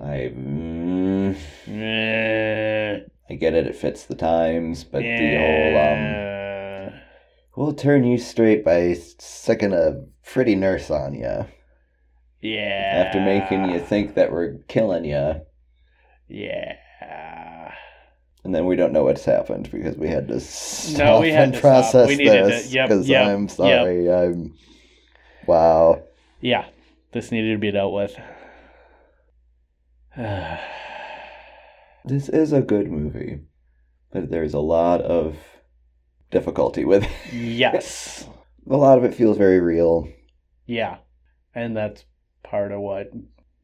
I, 0.00 0.32
mm, 0.34 1.36
Eh, 1.68 3.00
I 3.28 3.34
get 3.34 3.54
it, 3.54 3.66
it 3.66 3.76
fits 3.76 4.04
the 4.06 4.14
times, 4.14 4.84
but 4.84 5.02
the 5.02 5.36
whole, 5.36 5.76
um, 6.94 7.00
we'll 7.56 7.74
turn 7.74 8.04
you 8.04 8.16
straight 8.16 8.64
by 8.64 8.94
sticking 8.94 9.72
a 9.72 10.04
pretty 10.24 10.54
nurse 10.54 10.90
on 10.90 11.14
you. 11.14 11.46
Yeah. 12.42 13.04
After 13.06 13.20
making 13.20 13.70
you 13.70 13.80
think 13.80 14.14
that 14.14 14.32
we're 14.32 14.58
killing 14.68 15.04
you, 15.04 15.40
Yeah. 16.28 16.76
and 18.44 18.54
then 18.54 18.64
we 18.66 18.76
don't 18.76 18.92
know 18.92 19.04
what's 19.04 19.24
happened 19.24 19.70
because 19.70 19.96
we 19.96 20.08
had 20.08 20.28
to 20.28 20.40
stop 20.40 20.98
No, 20.98 21.20
we 21.20 21.30
had 21.30 21.44
and 21.44 21.52
to 21.54 21.58
stop. 21.58 21.70
process 21.70 22.08
We 22.08 22.16
needed 22.16 22.46
this. 22.46 22.72
yep, 22.72 22.88
Because 22.88 23.08
yep, 23.08 23.26
I'm 23.28 23.48
sorry, 23.48 24.10
I'm. 24.12 24.54
Wow. 25.46 26.02
Yeah. 26.40 26.64
This 27.12 27.30
needed 27.32 27.52
to 27.52 27.58
be 27.58 27.70
dealt 27.72 27.92
with. 27.92 28.16
This 32.04 32.30
is 32.30 32.52
a 32.52 32.62
good 32.62 32.90
movie, 32.90 33.40
but 34.10 34.30
there's 34.30 34.54
a 34.54 34.58
lot 34.58 35.02
of 35.02 35.36
difficulty 36.30 36.84
with 36.84 37.04
it. 37.04 37.32
yes. 37.32 38.26
A 38.70 38.76
lot 38.76 38.98
of 38.98 39.04
it 39.04 39.14
feels 39.14 39.36
very 39.38 39.58
real. 39.58 40.06
Yeah. 40.66 40.98
And 41.54 41.76
that's 41.76 42.04
part 42.42 42.72
of 42.72 42.80
what 42.80 43.10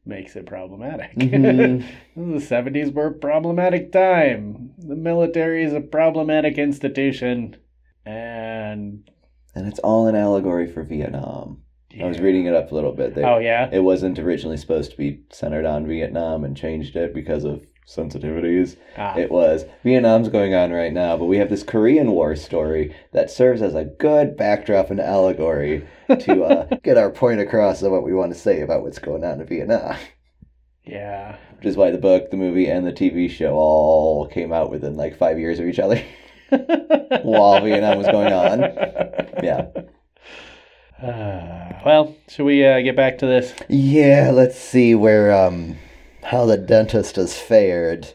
makes 0.05 0.35
it 0.35 0.45
problematic. 0.45 1.13
Mhm. 1.15 1.83
the 2.15 2.39
70s 2.39 2.91
were 2.93 3.07
a 3.07 3.13
problematic 3.13 3.91
time. 3.91 4.71
The 4.77 4.95
military 4.95 5.63
is 5.63 5.73
a 5.73 5.81
problematic 5.81 6.57
institution. 6.57 7.55
And 8.05 9.09
And 9.55 9.67
it's 9.67 9.79
all 9.79 10.07
an 10.07 10.15
allegory 10.15 10.67
for 10.67 10.83
Vietnam. 10.83 11.63
I 11.99 12.05
was 12.05 12.19
reading 12.19 12.45
it 12.45 12.53
up 12.53 12.71
a 12.71 12.75
little 12.75 12.91
bit. 12.91 13.15
They, 13.15 13.23
Oh 13.23 13.39
yeah. 13.39 13.69
It 13.71 13.79
wasn't 13.79 14.19
originally 14.19 14.57
supposed 14.57 14.91
to 14.91 14.97
be 14.97 15.21
centered 15.31 15.65
on 15.65 15.87
Vietnam 15.87 16.43
and 16.43 16.55
changed 16.55 16.95
it 16.95 17.13
because 17.13 17.43
of 17.43 17.65
sensitivities. 17.87 18.75
Ah, 18.97 19.17
It 19.17 19.31
was 19.31 19.65
Vietnam's 19.83 20.29
going 20.29 20.53
on 20.53 20.71
right 20.71 20.91
now, 20.91 21.15
but 21.17 21.25
we 21.25 21.37
have 21.37 21.49
this 21.49 21.63
Korean 21.63 22.11
War 22.11 22.35
story 22.35 22.93
that 23.13 23.31
serves 23.31 23.61
as 23.61 23.75
a 23.75 23.85
good 23.85 24.35
backdrop 24.35 24.91
and 24.91 24.99
allegory 24.99 25.87
to 26.19 26.43
uh, 26.43 26.65
get 26.83 26.97
our 26.97 27.09
point 27.09 27.39
across 27.39 27.81
of 27.81 27.91
what 27.91 28.03
we 28.03 28.13
want 28.13 28.33
to 28.33 28.39
say 28.39 28.61
about 28.61 28.83
what's 28.83 28.99
going 28.99 29.23
on 29.23 29.39
in 29.39 29.47
Vietnam. 29.47 29.95
yeah. 30.83 31.37
Which 31.57 31.65
is 31.65 31.77
why 31.77 31.89
the 31.89 31.97
book, 31.97 32.29
the 32.29 32.37
movie, 32.37 32.67
and 32.69 32.85
the 32.85 32.91
TV 32.93 33.29
show 33.29 33.53
all 33.55 34.27
came 34.27 34.53
out 34.53 34.69
within 34.69 34.95
like 34.95 35.17
five 35.17 35.39
years 35.39 35.59
of 35.59 35.65
each 35.67 35.79
other. 35.79 35.99
While 37.23 37.61
Vietnam 37.63 37.97
was 37.97 38.07
going 38.07 38.31
on. 38.31 38.59
Yeah. 39.43 39.65
Uh, 41.01 41.79
well, 41.85 42.15
should 42.27 42.45
we 42.45 42.65
uh, 42.65 42.81
get 42.81 42.95
back 42.95 43.17
to 43.19 43.25
this? 43.25 43.53
Yeah, 43.69 44.31
let's 44.33 44.57
see 44.57 44.93
where 44.93 45.31
um 45.33 45.77
how 46.27 46.45
the 46.45 46.57
dentist 46.57 47.15
has 47.15 47.37
fared. 47.37 48.13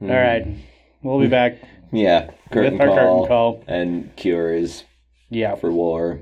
All 0.00 0.08
right. 0.08 0.44
Hmm. 0.44 0.58
We'll 1.02 1.20
be 1.20 1.26
back 1.28 1.58
Yeah, 1.92 2.30
curtain 2.52 2.78
with 2.78 2.82
our 2.82 2.88
call, 2.88 3.22
curtain 3.22 3.28
call. 3.28 3.64
and 3.66 4.16
cures 4.16 4.84
Yeah. 5.28 5.56
for 5.56 5.70
war, 5.72 6.20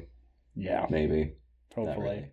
Yeah. 0.56 0.87
maybe. 0.90 1.35
Hopefully. 1.74 2.06
really. 2.06 2.28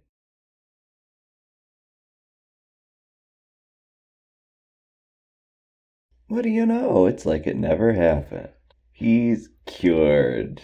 What 6.27 6.43
do 6.43 6.49
you 6.49 6.65
know? 6.65 7.07
It's 7.07 7.25
like 7.25 7.45
it 7.47 7.57
never 7.57 7.93
happened. 7.93 8.49
He's 8.91 9.49
cured. 9.65 10.61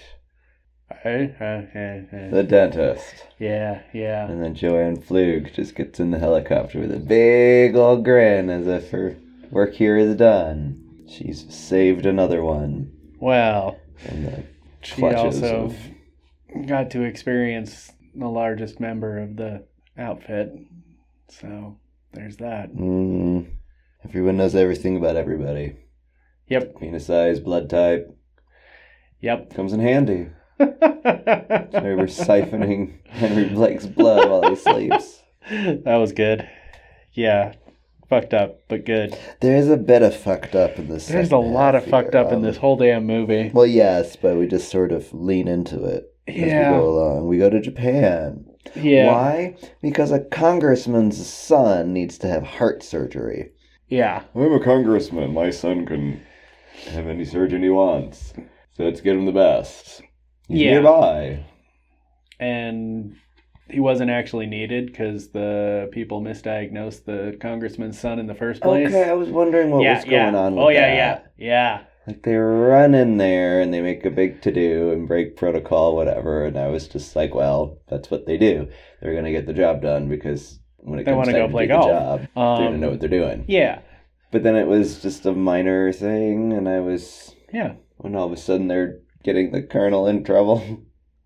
The 1.04 2.46
dentist. 2.48 3.28
Yeah, 3.40 3.82
yeah. 3.94 4.28
And 4.30 4.44
then 4.44 4.56
Jo 4.56 4.78
Ann 4.78 4.98
Pflug 4.98 5.54
just 5.54 5.76
gets 5.76 6.00
in 6.00 6.12
the 6.12 6.20
helicopter 6.20 6.80
with 6.80 6.94
a 6.94 7.00
big 7.00 7.76
old 7.76 8.04
grin 8.06 8.50
as 8.50 8.68
if 8.68 8.92
her 8.92 9.18
work 9.52 9.74
here 9.74 9.98
is 9.98 10.16
done. 10.16 11.04
She's 11.08 11.46
saved 11.54 12.06
another 12.06 12.44
one 12.44 12.92
Well, 13.20 13.78
from 13.98 14.24
the 14.26 14.44
she 14.82 15.04
also 15.04 15.66
of. 15.66 16.68
got 16.68 16.90
to 16.92 17.04
experience 17.04 17.92
the 18.16 18.28
largest 18.28 18.80
member 18.80 19.20
of 19.20 19.36
the 19.36 19.66
outfit. 19.98 20.54
So 21.30 21.78
there's 22.14 22.38
that. 22.38 22.74
Mm, 22.74 23.48
everyone 24.04 24.38
knows 24.38 24.56
everything 24.56 24.98
about 24.98 25.16
everybody. 25.16 25.76
Yep. 26.48 26.80
Penis 26.80 27.08
size, 27.08 27.40
blood 27.40 27.70
type 27.70 28.16
Yep. 29.22 29.54
comes 29.54 29.74
in 29.74 29.80
handy. 29.80 30.30
They 30.58 31.94
were 31.94 32.08
siphoning 32.08 33.06
Henry 33.08 33.50
Blake's 33.50 33.86
blood 33.86 34.30
while 34.30 34.50
he 34.50 34.56
sleeps. 34.56 35.22
that 35.50 35.98
was 35.98 36.12
good. 36.14 36.50
Yeah. 37.14 37.54
Fucked 38.10 38.34
up, 38.34 38.60
but 38.68 38.86
good. 38.86 39.18
There's 39.42 39.68
a 39.68 39.78
bit 39.78 40.04
of 40.04 40.16
fucked 40.16 40.56
up 40.56 40.78
in 40.78 40.90
this. 40.90 41.08
There's 41.08 41.32
a 41.32 41.38
lot 41.38 41.74
of 41.76 41.84
half 41.84 41.92
fucked 41.92 42.14
here, 42.14 42.22
up 42.22 42.30
in 42.30 42.36
um, 42.36 42.42
this 42.44 42.58
whole 42.58 42.78
damn 42.78 43.06
movie. 43.06 43.50
Well, 43.54 43.66
yes, 43.66 44.16
but 44.16 44.38
we 44.38 44.48
just 44.48 44.70
sort 44.70 44.92
of 44.92 45.12
lean 45.12 45.48
into 45.48 45.84
it 45.84 46.14
as 46.28 46.36
we 46.36 46.50
go 46.50 46.90
along. 46.90 47.28
We 47.28 47.38
go 47.40 47.50
to 47.50 47.60
Japan. 47.60 48.46
Yeah. 48.76 49.12
Why? 49.12 49.58
Because 49.82 50.12
a 50.12 50.20
congressman's 50.20 51.26
son 51.28 51.94
needs 51.94 52.18
to 52.20 52.28
have 52.28 52.44
heart 52.44 52.84
surgery. 52.84 53.52
Yeah. 53.88 54.24
I'm 54.36 54.54
a 54.54 54.64
congressman. 54.64 55.34
My 55.34 55.50
son 55.50 55.86
can 55.86 56.22
have 56.88 57.08
any 57.08 57.26
surgeon 57.26 57.64
he 57.64 57.70
wants. 57.70 58.34
So 58.74 58.84
let's 58.84 59.02
get 59.02 59.16
him 59.16 59.26
the 59.26 59.32
best. 59.32 60.02
He's 60.48 60.62
Yeah. 60.62 60.72
nearby. 60.72 61.40
And 62.40 63.16
he 63.70 63.80
wasn't 63.80 64.12
actually 64.12 64.46
needed 64.46 64.88
because 64.88 65.30
the 65.30 65.90
people 65.92 66.22
misdiagnosed 66.22 67.06
the 67.06 67.38
congressman's 67.40 68.00
son 68.00 68.20
in 68.20 68.28
the 68.28 68.36
first 68.36 68.62
place. 68.62 68.88
Okay, 68.90 69.10
I 69.10 69.14
was 69.14 69.30
wondering 69.30 69.72
what 69.72 69.84
yeah, 69.84 69.96
was 69.96 70.04
going 70.06 70.34
yeah. 70.34 70.40
on 70.40 70.56
with 70.56 70.66
oh, 70.66 70.70
yeah, 70.70 70.82
that. 70.82 71.32
yeah, 71.38 71.48
yeah. 71.48 71.82
Like 72.08 72.22
they 72.22 72.36
run 72.36 72.94
in 72.94 73.18
there 73.18 73.62
and 73.62 73.74
they 73.74 73.82
make 73.82 74.06
a 74.06 74.12
big 74.12 74.42
to 74.44 74.52
do 74.52 74.92
and 74.92 75.08
break 75.08 75.36
protocol, 75.36 75.96
whatever. 75.96 76.46
And 76.46 76.58
I 76.60 76.68
was 76.68 76.88
just 76.88 77.16
like, 77.16 77.34
well, 77.34 77.80
that's 77.90 78.12
what 78.12 78.28
they 78.28 78.38
do. 78.38 78.68
They're 79.02 79.16
gonna 79.16 79.32
get 79.32 79.48
the 79.48 79.54
job 79.54 79.82
done 79.82 80.08
because 80.08 80.60
when 80.78 81.00
it 81.00 81.06
They 81.06 81.12
comes 81.12 81.18
wanna 81.18 81.32
time 81.32 81.42
go 81.42 81.48
to 81.48 81.52
play 81.52 81.66
do 81.66 81.74
golf. 81.74 81.88
the 81.88 81.92
job, 81.94 82.20
they 82.36 82.42
Um, 82.42 82.64
don't 82.72 82.80
know 82.80 82.90
what 82.92 83.00
they're 83.00 83.10
doing. 83.10 83.46
Yeah, 83.48 83.80
But 84.32 84.44
then 84.44 84.56
it 84.56 84.68
was 84.68 85.02
just 85.02 85.26
a 85.26 85.32
minor 85.32 85.92
thing, 85.92 86.54
and 86.54 86.68
I 86.70 86.80
was 86.82 87.34
yeah. 87.52 87.74
when 87.98 88.16
all 88.16 88.28
of 88.28 88.34
a 88.34 88.38
sudden 88.38 88.68
they're 88.68 89.00
getting 89.26 89.52
the 89.52 89.62
colonel 89.62 90.08
in 90.08 90.24
trouble. 90.24 90.80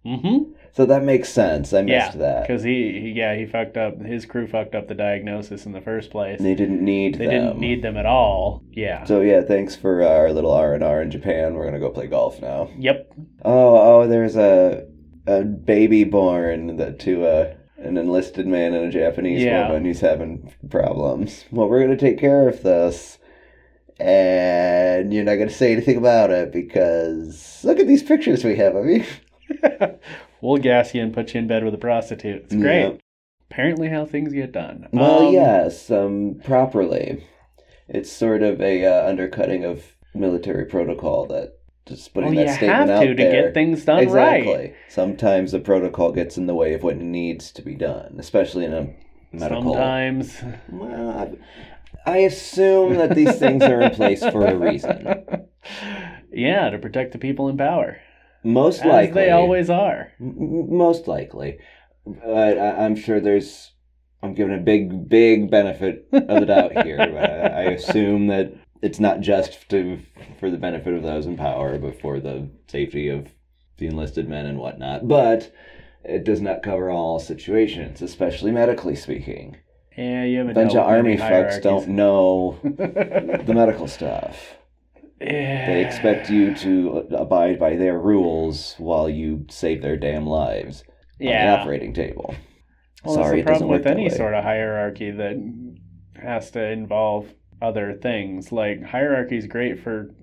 Mm-hmm. 0.05 0.53
so 0.71 0.85
that 0.85 1.03
makes 1.03 1.27
sense. 1.27 1.73
I 1.73 1.81
missed 1.81 2.13
Yeah, 2.13 2.19
that. 2.19 2.47
Because 2.47 2.63
he, 2.63 2.99
he, 3.01 3.09
yeah, 3.17 3.35
he 3.35 3.45
fucked 3.45 3.75
up. 3.75 3.99
His 4.01 4.25
crew 4.25 4.47
fucked 4.47 4.73
up 4.73 4.87
the 4.87 4.95
diagnosis 4.95 5.65
in 5.65 5.73
the 5.73 5.81
first 5.81 6.09
place. 6.09 6.39
They 6.41 6.55
didn't 6.55 6.81
need 6.83 7.15
They 7.15 7.25
them. 7.25 7.47
didn't 7.47 7.59
need 7.59 7.81
them 7.83 7.97
at 7.97 8.05
all. 8.05 8.63
Yeah. 8.71 9.03
So 9.03 9.19
yeah, 9.19 9.41
thanks 9.41 9.75
for 9.75 10.01
our 10.01 10.31
little 10.31 10.51
R 10.53 10.73
and 10.73 10.83
R 10.83 11.01
in 11.01 11.11
Japan. 11.11 11.53
We're 11.55 11.65
gonna 11.65 11.81
go 11.81 11.89
play 11.91 12.07
golf 12.07 12.41
now. 12.41 12.69
Yep. 12.79 13.11
Oh, 13.43 14.01
oh, 14.03 14.07
there's 14.07 14.37
a 14.37 14.87
a 15.27 15.43
baby 15.43 16.05
born 16.05 16.77
that 16.77 16.97
to 16.99 17.25
a 17.27 17.57
an 17.77 17.97
enlisted 17.97 18.47
man 18.47 18.73
and 18.73 18.85
a 18.85 18.91
Japanese 18.91 19.41
Yeah. 19.43 19.67
woman 19.67 19.83
who's 19.85 19.99
having 19.99 20.53
problems. 20.69 21.43
Well, 21.51 21.67
we're 21.69 21.79
going 21.79 21.95
to 21.97 21.97
take 21.97 22.19
care 22.19 22.47
of 22.49 22.61
this. 22.63 23.18
And 23.99 25.13
you're 25.13 25.23
not 25.25 25.35
going 25.35 25.49
to 25.49 25.53
say 25.53 25.73
anything 25.73 25.97
about 25.97 26.29
it 26.29 26.51
because 26.51 27.61
look 27.63 27.79
at 27.79 27.87
these 27.87 28.03
pictures 28.03 28.43
we 28.43 28.55
have 28.55 28.75
of 28.75 28.85
you. 28.85 29.03
we'll 30.41 30.57
gas 30.57 30.93
you 30.93 31.01
and 31.01 31.13
put 31.13 31.33
you 31.33 31.39
in 31.39 31.47
bed 31.47 31.63
with 31.63 31.73
a 31.73 31.77
prostitute. 31.79 32.43
It's 32.43 32.55
great. 32.55 32.83
Yeah. 32.83 32.93
Apparently, 33.51 33.89
how 33.89 34.05
things 34.05 34.31
get 34.31 34.51
done. 34.51 34.87
Well, 34.93 35.27
Um, 35.27 35.33
yes, 35.33 35.89
um, 35.89 36.39
properly. 36.43 37.25
It's 37.87 38.11
sort 38.11 38.43
of 38.43 38.61
a 38.61 38.85
uh, 38.85 39.09
undercutting 39.09 39.65
of 39.65 39.83
military 40.13 40.65
protocol 40.65 41.25
that 41.27 41.57
just 41.87 42.13
putting 42.13 42.35
Well, 42.35 42.45
that 42.45 42.51
you 42.51 42.55
statement 42.55 42.89
have 42.89 43.01
to 43.01 43.09
out 43.11 43.15
to 43.15 43.15
get 43.15 43.53
things 43.55 43.83
done 43.85 43.99
exactly. 43.99 44.53
right. 44.53 44.75
Sometimes 44.87 45.51
the 45.51 45.59
protocol 45.59 46.11
gets 46.11 46.37
in 46.37 46.45
the 46.45 46.53
way 46.53 46.73
of 46.73 46.83
what 46.83 46.97
needs 46.97 47.51
to 47.53 47.63
be 47.63 47.73
done, 47.73 48.15
especially 48.19 48.65
in 48.65 48.73
a 48.73 48.87
medical. 49.31 49.73
Sometimes. 49.73 50.37
Well, 50.69 51.35
I, 52.05 52.17
assume 52.19 52.95
that 52.95 53.15
these 53.15 53.37
things 53.37 53.63
are 53.63 53.81
in 53.81 53.91
place 53.91 54.21
for 54.21 54.45
a 54.45 54.55
reason. 54.55 55.47
yeah, 56.31 56.69
to 56.69 56.77
protect 56.79 57.11
the 57.11 57.17
people 57.17 57.49
in 57.49 57.57
power. 57.57 57.97
Most 58.43 58.81
As 58.81 58.85
likely, 58.85 59.13
they 59.13 59.31
always 59.31 59.69
are. 59.69 60.11
M- 60.19 60.75
Most 60.75 61.07
likely, 61.07 61.59
but 62.05 62.57
I, 62.57 62.85
I'm 62.85 62.95
sure 62.95 63.19
there's. 63.19 63.71
I'm 64.21 64.33
giving 64.33 64.53
a 64.55 64.61
big, 64.61 65.07
big 65.07 65.49
benefit 65.49 66.07
of 66.11 66.27
the 66.27 66.45
doubt 66.45 66.85
here. 66.85 66.97
but 66.97 67.29
I, 67.29 67.47
I 67.47 67.61
assume 67.71 68.27
that 68.27 68.53
it's 68.81 68.99
not 68.99 69.21
just 69.21 69.69
to 69.69 69.99
for 70.39 70.49
the 70.49 70.57
benefit 70.57 70.93
of 70.93 71.03
those 71.03 71.25
in 71.25 71.37
power, 71.37 71.77
but 71.77 71.99
for 71.99 72.19
the 72.19 72.49
safety 72.67 73.07
of 73.09 73.27
the 73.77 73.87
enlisted 73.87 74.27
men 74.27 74.45
and 74.45 74.57
whatnot. 74.59 75.07
But 75.07 75.53
it 76.03 76.23
does 76.23 76.41
not 76.41 76.63
cover 76.63 76.89
all 76.89 77.19
situations, 77.19 78.01
especially 78.01 78.51
medically 78.51 78.95
speaking. 78.95 79.57
Yeah, 79.99 80.23
you 80.23 80.37
haven't 80.37 80.51
A 80.51 80.55
bunch 80.61 80.75
of 80.75 80.85
army 80.85 81.17
fucks 81.17 81.61
don't 81.61 81.89
know 81.89 82.57
the 82.63 83.53
medical 83.53 83.87
stuff. 83.87 84.55
yeah. 85.19 85.67
They 85.67 85.85
expect 85.85 86.29
you 86.29 86.55
to 86.55 87.07
abide 87.17 87.59
by 87.59 87.75
their 87.75 87.99
rules 87.99 88.75
while 88.77 89.09
you 89.09 89.45
save 89.49 89.81
their 89.81 89.97
damn 89.97 90.25
lives 90.25 90.83
on 90.87 90.93
the 91.19 91.25
Yeah. 91.25 91.55
operating 91.55 91.93
table. 91.93 92.33
Well, 93.03 93.15
Sorry, 93.15 93.41
that's 93.41 93.59
the 93.59 93.65
problem 93.65 93.69
with 93.71 93.87
any 93.87 94.09
sort 94.09 94.33
of 94.33 94.43
hierarchy 94.43 95.11
that 95.11 95.35
has 96.21 96.51
to 96.51 96.63
involve 96.63 97.33
other 97.61 97.93
things. 97.93 98.51
Like 98.53 98.81
hierarchy 98.83 99.35
is 99.37 99.47
great 99.47 99.81
for 99.83 100.15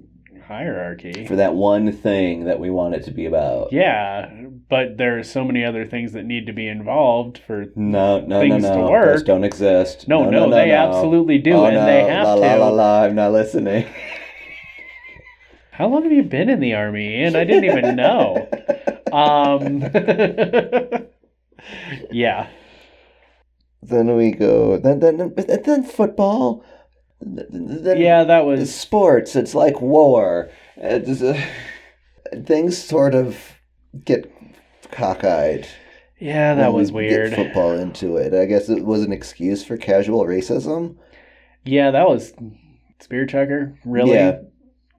hierarchy. 0.46 1.26
For 1.26 1.36
that 1.36 1.54
one 1.54 1.92
thing 1.92 2.44
that 2.44 2.60
we 2.60 2.70
want 2.70 2.94
it 2.94 3.04
to 3.04 3.10
be 3.10 3.26
about. 3.26 3.72
yeah, 3.72 4.30
but 4.68 4.96
there 4.96 5.18
are 5.18 5.22
so 5.22 5.44
many 5.44 5.64
other 5.64 5.84
things 5.86 6.12
that 6.12 6.24
need 6.24 6.46
to 6.46 6.52
be 6.52 6.66
involved 6.68 7.38
for. 7.38 7.66
No, 7.76 8.20
no, 8.20 8.40
Things 8.40 8.62
no, 8.64 8.74
to 8.86 8.90
work. 8.90 9.06
Those 9.16 9.22
don't 9.22 9.44
exist. 9.44 10.08
No, 10.08 10.28
no, 10.28 10.50
they 10.50 10.72
absolutely 10.72 11.38
do, 11.38 11.52
Oh, 11.52 11.64
and 11.66 11.76
no. 11.76 11.86
they 11.86 12.02
have 12.04 12.24
la, 12.26 12.34
to. 12.34 12.40
La, 12.40 12.54
la, 12.54 12.68
la, 12.68 13.02
I'm 13.04 13.14
not 13.14 13.32
listening. 13.32 13.86
How 15.72 15.88
long 15.88 16.02
have 16.04 16.12
you 16.12 16.22
been 16.22 16.48
in 16.48 16.60
the 16.60 16.74
army? 16.74 17.22
And 17.22 17.36
I 17.36 17.44
didn't 17.44 17.64
even 17.64 17.96
know. 17.96 18.48
Um, 19.12 19.80
yeah. 22.10 22.48
then 23.82 24.16
we 24.16 24.30
go. 24.32 24.78
Then, 24.78 25.00
then, 25.00 25.16
then, 25.36 25.62
then 25.64 25.82
football. 25.84 26.64
Then, 27.20 27.98
Yeah, 28.00 28.24
that 28.24 28.44
was. 28.46 28.74
sports. 28.74 29.36
It's 29.36 29.54
like 29.54 29.80
war. 29.80 30.50
It's, 30.76 31.22
uh, 31.22 31.40
things 32.44 32.76
sort 32.78 33.14
of 33.14 33.38
get 34.04 34.30
cockeyed. 34.90 35.66
Yeah, 36.18 36.54
that 36.54 36.72
was 36.72 36.92
we 36.92 37.08
get 37.08 37.10
weird. 37.10 37.34
football 37.34 37.72
into 37.72 38.16
it. 38.16 38.32
I 38.32 38.46
guess 38.46 38.68
it 38.68 38.84
was 38.84 39.02
an 39.02 39.12
excuse 39.12 39.64
for 39.64 39.76
casual 39.76 40.24
racism. 40.24 40.96
Yeah, 41.64 41.90
that 41.90 42.08
was. 42.08 42.32
Spear 43.00 43.26
chucker? 43.26 43.78
Really? 43.84 44.14
Yeah. 44.14 44.38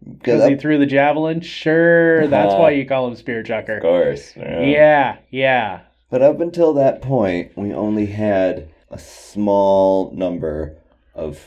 Because 0.07 0.47
he 0.47 0.55
threw 0.55 0.77
the 0.77 0.85
javelin? 0.85 1.41
Sure, 1.41 2.27
that's 2.27 2.53
why 2.59 2.71
you 2.71 2.85
call 2.85 3.07
him 3.07 3.15
spear 3.15 3.41
chucker. 3.41 3.77
Of 3.77 3.81
course. 3.81 4.33
Yeah, 4.35 5.17
yeah. 5.31 5.81
But 6.09 6.21
up 6.21 6.39
until 6.39 6.73
that 6.75 7.01
point, 7.01 7.57
we 7.57 7.73
only 7.73 8.05
had 8.05 8.69
a 8.91 8.99
small 8.99 10.11
number 10.11 10.77
of 11.15 11.43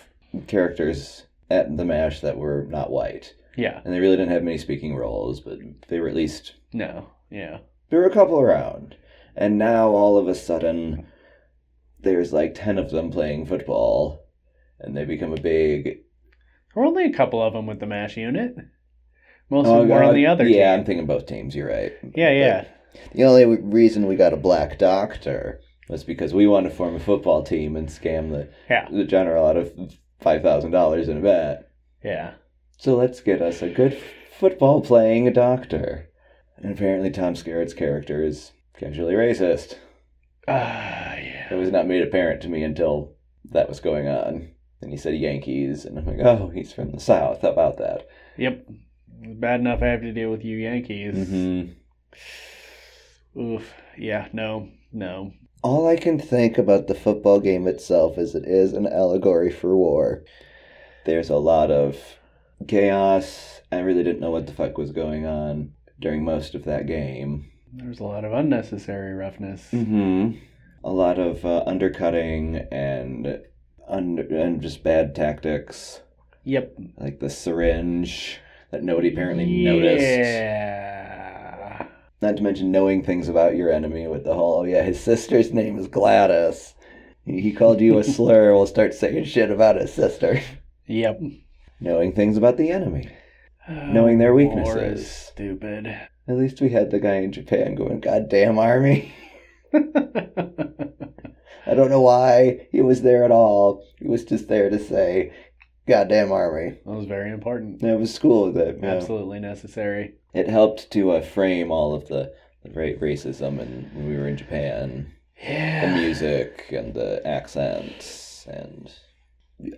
characters 0.48 1.24
at 1.48 1.76
the 1.76 1.84
MASH 1.84 2.20
that 2.20 2.36
were 2.36 2.66
not 2.68 2.90
white. 2.90 3.34
Yeah. 3.56 3.80
And 3.84 3.94
they 3.94 4.00
really 4.00 4.16
didn't 4.16 4.32
have 4.32 4.42
many 4.42 4.58
speaking 4.58 4.96
roles, 4.96 5.40
but 5.40 5.58
they 5.88 6.00
were 6.00 6.08
at 6.08 6.14
least. 6.16 6.54
No. 6.72 7.08
Yeah. 7.30 7.58
There 7.90 8.00
were 8.00 8.06
a 8.06 8.12
couple 8.12 8.40
around. 8.40 8.96
And 9.36 9.58
now 9.58 9.88
all 9.88 10.18
of 10.18 10.28
a 10.28 10.34
sudden, 10.34 11.06
there's 12.00 12.32
like 12.32 12.54
10 12.54 12.78
of 12.78 12.90
them 12.90 13.10
playing 13.10 13.46
football. 13.46 14.26
And 14.78 14.96
they 14.96 15.04
become 15.04 15.32
a 15.32 15.40
big. 15.40 15.84
There 15.84 15.94
were 16.82 16.84
only 16.86 17.04
a 17.04 17.12
couple 17.12 17.42
of 17.42 17.52
them 17.52 17.66
with 17.66 17.80
the 17.80 17.86
MASH 17.86 18.16
unit. 18.16 18.54
Most 19.50 19.66
Oh, 19.66 19.82
of 19.82 19.88
them 19.88 19.96
were 19.96 20.04
on 20.04 20.14
the 20.14 20.26
other 20.26 20.44
team. 20.44 20.54
Yeah, 20.54 20.72
I'm 20.72 20.80
team. 20.80 20.86
thinking 20.86 21.06
both 21.06 21.26
teams. 21.26 21.54
You're 21.54 21.68
right. 21.68 21.92
Yeah, 22.14 22.30
yeah. 22.30 22.64
The 23.12 23.24
only 23.24 23.44
reason 23.44 24.06
we 24.06 24.16
got 24.16 24.32
a 24.32 24.36
black 24.36 24.78
doctor 24.78 25.60
was 25.88 26.04
because 26.04 26.32
we 26.32 26.46
wanted 26.46 26.70
to 26.70 26.74
form 26.76 26.94
a 26.94 27.00
football 27.00 27.42
team 27.42 27.76
and 27.76 27.88
scam 27.88 28.30
the, 28.30 28.48
Yeah. 28.70 28.88
the 28.90 29.04
general 29.04 29.46
out 29.46 29.56
of 29.56 29.72
$5,000 30.22 31.08
in 31.08 31.16
a 31.18 31.20
bet. 31.20 31.68
Yeah. 32.04 32.34
So 32.78 32.96
let's 32.96 33.20
get 33.20 33.42
us 33.42 33.60
a 33.62 33.68
good 33.68 34.00
football 34.38 34.80
playing 34.80 35.32
doctor. 35.32 36.08
And 36.62 36.72
apparently, 36.72 37.10
Tom 37.10 37.34
Skerritt's 37.34 37.74
character 37.74 38.22
is 38.22 38.52
casually 38.78 39.14
racist. 39.14 39.76
Ah, 40.46 41.14
yeah. 41.16 41.48
It 41.50 41.56
was 41.56 41.70
not 41.70 41.86
made 41.86 42.02
apparent 42.02 42.42
to 42.42 42.48
me 42.48 42.62
until 42.62 43.14
that 43.50 43.68
was 43.68 43.80
going 43.80 44.08
on. 44.08 44.50
And 44.82 44.90
he 44.90 44.96
said 44.96 45.14
Yankees, 45.14 45.84
and 45.84 45.98
I'm 45.98 46.06
like, 46.06 46.20
oh, 46.20 46.50
he's 46.54 46.72
from 46.72 46.92
the 46.92 47.00
South. 47.00 47.42
How 47.42 47.50
about 47.50 47.78
that? 47.78 48.08
Yep. 48.36 48.66
Bad 49.08 49.60
enough 49.60 49.82
I 49.82 49.86
have 49.86 50.00
to 50.02 50.12
deal 50.12 50.30
with 50.30 50.44
you 50.44 50.56
Yankees. 50.56 51.14
Mm-hmm. 51.14 51.72
Oof. 53.40 53.72
Yeah, 53.98 54.28
no, 54.32 54.68
no. 54.92 55.32
All 55.62 55.86
I 55.86 55.96
can 55.96 56.18
think 56.18 56.56
about 56.56 56.86
the 56.86 56.94
football 56.94 57.40
game 57.40 57.66
itself 57.66 58.16
is 58.16 58.34
it 58.34 58.46
is 58.46 58.72
an 58.72 58.86
allegory 58.86 59.50
for 59.50 59.76
war. 59.76 60.24
There's 61.04 61.28
a 61.28 61.36
lot 61.36 61.70
of 61.70 61.98
chaos. 62.66 63.60
I 63.70 63.80
really 63.80 64.02
didn't 64.02 64.20
know 64.20 64.30
what 64.30 64.46
the 64.46 64.54
fuck 64.54 64.78
was 64.78 64.90
going 64.90 65.26
on 65.26 65.72
during 66.00 66.24
most 66.24 66.54
of 66.54 66.64
that 66.64 66.86
game. 66.86 67.50
There's 67.72 68.00
a 68.00 68.04
lot 68.04 68.24
of 68.24 68.32
unnecessary 68.32 69.12
roughness. 69.14 69.68
Mm-hmm. 69.72 70.38
A 70.82 70.90
lot 70.90 71.18
of 71.18 71.44
uh, 71.44 71.62
undercutting 71.66 72.56
and 72.72 73.40
under 73.86 74.22
and 74.22 74.60
just 74.62 74.82
bad 74.82 75.14
tactics, 75.14 76.00
Yep. 76.44 76.74
like 76.96 77.20
the 77.20 77.28
syringe 77.30 78.38
that 78.70 78.82
nobody 78.82 79.08
apparently 79.12 79.46
noticed. 79.64 80.02
Yeah. 80.02 81.86
Not 82.22 82.36
to 82.36 82.42
mention 82.42 82.70
knowing 82.70 83.02
things 83.02 83.28
about 83.28 83.56
your 83.56 83.70
enemy 83.70 84.06
with 84.06 84.24
the 84.24 84.34
whole, 84.34 84.60
oh 84.60 84.64
yeah, 84.64 84.82
his 84.82 85.00
sister's 85.00 85.52
name 85.52 85.78
is 85.78 85.86
Gladys. 85.88 86.74
He 87.24 87.40
he 87.40 87.52
called 87.52 87.80
you 87.80 87.98
a 87.98 88.04
slur. 88.16 88.52
We'll 88.54 88.66
start 88.66 88.94
saying 88.94 89.24
shit 89.24 89.50
about 89.50 89.76
his 89.80 89.92
sister. 89.92 90.40
Yep. 90.86 91.20
Knowing 91.80 92.12
things 92.12 92.36
about 92.36 92.56
the 92.56 92.70
enemy. 92.70 93.08
Knowing 93.68 94.18
their 94.18 94.34
War 94.34 94.42
is 94.42 94.46
weaknesses. 94.56 95.06
stupid. 95.10 95.86
At 96.28 96.36
least 96.36 96.60
we 96.60 96.70
had 96.70 96.90
the 96.90 97.00
guy 97.00 97.16
in 97.16 97.32
Japan 97.32 97.74
going, 97.74 98.00
"Goddamn 98.00 98.58
army." 98.58 99.12
I 101.66 101.74
don't 101.74 101.90
know 101.90 102.00
why 102.00 102.66
he 102.72 102.80
was 102.80 103.02
there 103.02 103.24
at 103.24 103.30
all. 103.30 103.84
He 103.98 104.08
was 104.08 104.24
just 104.24 104.48
there 104.48 104.70
to 104.70 104.78
say, 104.78 105.32
"Goddamn 105.86 106.32
army." 106.32 106.78
That 106.84 106.92
was 106.92 107.06
very 107.06 107.30
important. 107.30 107.82
It 107.82 107.98
was 107.98 108.18
cool 108.18 108.52
that 108.52 108.76
you 108.76 108.80
know, 108.82 108.88
Absolutely 108.88 109.40
necessary. 109.40 110.14
it 110.34 110.48
helped 110.48 110.90
to 110.92 111.12
uh, 111.12 111.20
frame 111.22 111.70
all 111.70 111.94
of 111.94 112.08
the, 112.08 112.32
the 112.64 112.70
racism 112.70 113.60
and 113.60 113.92
when 113.94 114.08
we 114.08 114.16
were 114.16 114.26
in 114.28 114.36
Japan. 114.36 115.12
yeah. 115.42 115.86
the 115.94 116.00
music 116.00 116.66
and 116.72 116.94
the 116.94 117.24
accents 117.26 118.46
and 118.48 118.90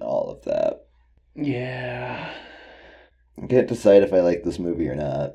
all 0.01 0.31
of 0.31 0.43
that. 0.45 0.87
Yeah. 1.35 2.31
I 3.43 3.47
can't 3.47 3.69
decide 3.69 4.03
if 4.03 4.13
I 4.13 4.21
like 4.21 4.45
this 4.45 4.59
movie 4.59 4.89
or 4.89 4.95
not. 4.95 5.33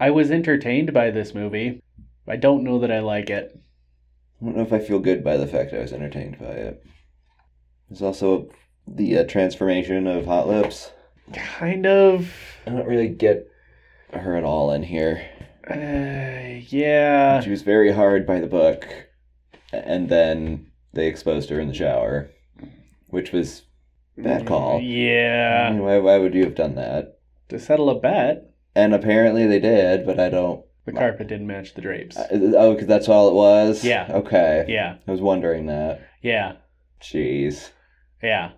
I 0.00 0.10
was 0.10 0.30
entertained 0.30 0.92
by 0.92 1.10
this 1.10 1.34
movie. 1.34 1.82
I 2.26 2.36
don't 2.36 2.64
know 2.64 2.78
that 2.78 2.90
I 2.90 3.00
like 3.00 3.28
it. 3.28 3.58
I 4.40 4.44
don't 4.44 4.56
know 4.56 4.62
if 4.62 4.72
I 4.72 4.78
feel 4.78 4.98
good 4.98 5.22
by 5.22 5.36
the 5.36 5.46
fact 5.46 5.74
I 5.74 5.80
was 5.80 5.92
entertained 5.92 6.38
by 6.38 6.46
it. 6.46 6.84
There's 7.88 8.02
also 8.02 8.48
the 8.86 9.18
uh, 9.18 9.24
transformation 9.24 10.06
of 10.06 10.24
Hot 10.26 10.48
Lips. 10.48 10.92
Kind 11.32 11.86
of. 11.86 12.32
I 12.66 12.70
don't 12.70 12.86
really 12.86 13.08
get 13.08 13.48
her 14.12 14.36
at 14.36 14.44
all 14.44 14.72
in 14.72 14.82
here. 14.82 15.26
Uh, 15.70 16.60
yeah. 16.68 17.40
She 17.40 17.50
was 17.50 17.62
very 17.62 17.92
hard 17.92 18.26
by 18.26 18.40
the 18.40 18.46
book, 18.46 18.86
and 19.72 20.08
then 20.08 20.70
they 20.92 21.06
exposed 21.06 21.50
her 21.50 21.60
in 21.60 21.68
the 21.68 21.74
shower, 21.74 22.30
which 23.08 23.32
was 23.32 23.62
bad 24.16 24.46
call. 24.46 24.80
Yeah. 24.80 25.72
why, 25.74 25.98
why 25.98 26.18
would 26.18 26.34
you 26.34 26.44
have 26.44 26.54
done 26.54 26.74
that? 26.76 27.18
To 27.48 27.58
settle 27.58 27.90
a 27.90 27.98
bet. 27.98 28.50
And 28.76 28.92
apparently 28.94 29.46
they 29.46 29.60
did, 29.60 30.04
but 30.04 30.18
I 30.18 30.28
don't 30.28 30.64
The 30.84 30.92
carpet 30.92 31.28
didn't 31.28 31.46
match 31.46 31.74
the 31.74 31.80
drapes. 31.82 32.16
Uh, 32.16 32.26
oh, 32.56 32.72
because 32.74 32.88
that's 32.88 33.08
all 33.08 33.28
it 33.28 33.34
was. 33.34 33.84
Yeah. 33.84 34.06
Okay. 34.10 34.64
Yeah, 34.68 34.96
I 35.06 35.10
was 35.10 35.20
wondering 35.20 35.66
that. 35.66 36.00
yeah, 36.22 36.54
Jeez. 37.00 37.70
yeah. 38.22 38.50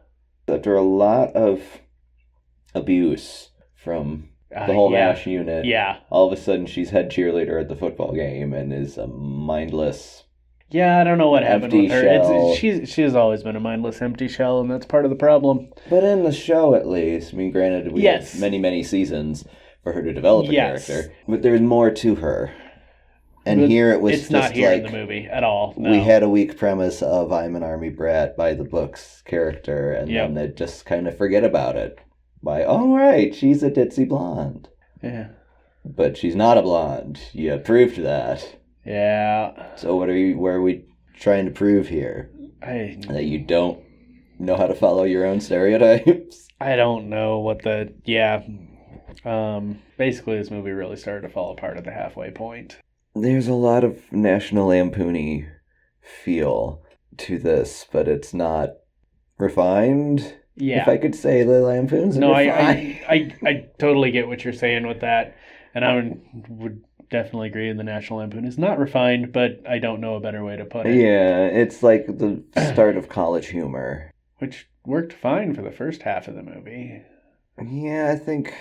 After 0.49 0.75
a 0.75 0.83
lot 0.83 1.35
of 1.37 1.61
abuse 2.75 3.51
from 3.75 4.31
Uh, 4.55 4.67
the 4.67 4.73
whole 4.75 4.91
yeah, 4.93 5.09
MASH 5.13 5.27
unit, 5.27 5.65
Yeah, 5.67 5.99
all 6.11 6.27
of 6.31 6.39
a 6.39 6.41
sudden 6.41 6.67
she's 6.67 6.91
head 6.91 7.11
cheerleader 7.11 7.61
at 7.61 7.69
the 7.69 7.77
football 7.77 8.13
game 8.15 8.55
and 8.55 8.73
is 8.73 8.97
a 8.97 9.07
mindless. 9.07 10.25
Yeah. 10.71 10.99
I 11.01 11.05
don't 11.05 11.19
know 11.19 11.31
what 11.31 11.43
happened 11.43 11.65
Empty 11.73 11.83
with 11.83 11.91
her. 11.93 12.03
shell. 12.03 12.51
It's, 12.51 12.59
she's 12.59 12.89
she's 12.93 13.15
always 13.15 13.43
been 13.43 13.57
a 13.57 13.61
mindless, 13.61 14.01
empty 14.03 14.29
shell, 14.29 14.61
and 14.61 14.71
that's 14.71 14.87
part 14.87 15.05
of 15.05 15.11
the 15.11 15.17
problem. 15.17 15.69
But 15.91 16.05
in 16.05 16.25
the 16.25 16.33
show, 16.33 16.75
at 16.75 16.87
least, 16.89 17.35
I 17.35 17.37
mean, 17.37 17.51
granted, 17.53 17.93
we 17.93 18.03
Yes. 18.03 18.33
have 18.33 18.41
many, 18.41 18.59
many 18.59 18.83
seasons 18.83 19.45
for 19.83 19.93
her 19.93 20.03
to 20.03 20.13
develop 20.13 20.49
a 20.49 20.53
Yes. 20.53 20.87
character, 20.87 21.13
but 21.29 21.43
there's 21.43 21.61
more 21.61 21.91
to 21.91 22.17
her. 22.17 22.51
And 23.45 23.61
But 23.61 23.71
here 23.71 23.93
it 23.93 24.01
was 24.01 24.15
it's 24.15 24.23
just 24.23 24.33
not 24.33 24.51
here 24.53 24.71
like 24.71 24.79
in 24.85 24.87
the 24.87 24.99
movie 24.99 25.29
at 25.31 25.45
all. 25.45 25.73
No. 25.77 25.89
we 25.93 26.01
had 26.01 26.25
a 26.25 26.29
weak 26.29 26.59
premise 26.59 27.01
of 27.01 27.33
I'm 27.33 27.55
an 27.55 27.63
army 27.63 27.91
brat 27.91 28.37
by 28.37 28.55
the 28.55 28.65
books 28.65 29.23
character, 29.25 29.93
and 29.93 30.11
Yep. 30.11 30.27
then 30.27 30.35
they 30.35 30.49
just 30.53 30.85
kind 30.85 31.07
of 31.07 31.17
forget 31.17 31.45
about 31.45 31.77
it. 31.77 31.97
By 32.43 32.65
oh 32.65 32.93
right, 32.97 33.33
she's 33.35 33.63
a 33.63 33.71
ditzy 33.71 34.07
blonde, 34.09 34.69
yeah, 35.03 35.29
but 35.85 36.17
she's 36.17 36.35
not 36.35 36.59
a 36.59 36.63
blonde. 36.63 37.21
You 37.33 37.57
proved 37.59 37.99
that. 38.03 38.57
Yeah. 38.87 39.77
So 39.77 39.97
what 39.97 40.09
are 40.09 40.17
you? 40.17 40.39
Where 40.39 40.55
are 40.55 40.63
we 40.63 40.85
trying 41.19 41.47
to 41.47 41.51
prove 41.51 41.89
here? 41.89 42.31
I 42.63 42.99
That 43.09 43.25
you 43.25 43.39
don't 43.41 43.81
know 44.39 44.57
how 44.57 44.67
to 44.67 44.75
follow 44.75 45.05
your 45.05 45.27
own 45.27 45.41
stereotypes? 45.41 46.49
I 46.61 46.77
don't 46.77 47.09
know 47.09 47.39
what 47.39 47.63
the 47.63 47.93
yeah. 48.05 48.43
Um, 49.25 49.83
basically, 49.99 50.39
this 50.39 50.51
movie 50.51 50.71
really 50.71 50.97
started 50.97 51.27
to 51.27 51.33
fall 51.33 51.53
apart 51.53 51.77
at 51.77 51.85
the 51.85 51.91
halfway 51.91 52.31
point. 52.31 52.79
There's 53.15 53.49
a 53.49 53.55
lot 53.55 53.83
of 53.83 54.01
National 54.13 54.69
Lampoony 54.69 55.49
feel 56.01 56.83
to 57.19 57.39
this, 57.39 57.87
but 57.91 58.09
it's 58.09 58.35
not 58.35 58.71
refined. 59.39 60.35
Yeah. 60.55 60.83
If 60.83 60.89
I 60.89 60.97
could 60.97 61.15
say 61.15 61.43
the 61.43 61.61
Lampoons. 61.61 62.17
no, 62.17 62.33
I. 62.33 62.43
I, 62.43 63.05
I, 63.09 63.35
I 63.45 63.67
totally 63.79 64.11
get 64.11 64.29
what 64.29 64.45
you're 64.45 64.53
saying 64.53 64.87
with 64.87 65.01
that, 65.01 65.37
and 65.75 65.85
I 65.85 66.17
would 66.49 66.83
definitely 67.11 67.49
agree. 67.49 67.69
In 67.69 67.77
the 67.77 67.85
National 67.85 68.19
Lampoon 68.21 68.45
is 68.45 68.59
not 68.59 68.79
refined, 68.79 69.33
but 69.33 69.61
I 69.69 69.79
don't 69.79 70.01
know 70.01 70.15
a 70.17 70.21
better 70.21 70.45
way 70.45 70.57
to 70.57 70.65
put 70.65 70.87
it. 70.87 70.95
yeah, 70.97 71.47
it's 71.47 71.83
like 71.83 72.07
the 72.07 72.43
start 72.73 72.97
of 72.97 73.09
college 73.09 73.49
humor. 73.49 74.11
Which 74.39 74.69
worked 74.85 75.13
fine 75.13 75.55
for 75.55 75.63
the 75.63 75.71
first 75.71 76.03
half 76.03 76.29
of 76.29 76.35
the 76.35 76.43
movie. 76.43 77.03
Yeah, 77.65 78.13
I 78.13 78.17
think 78.17 78.55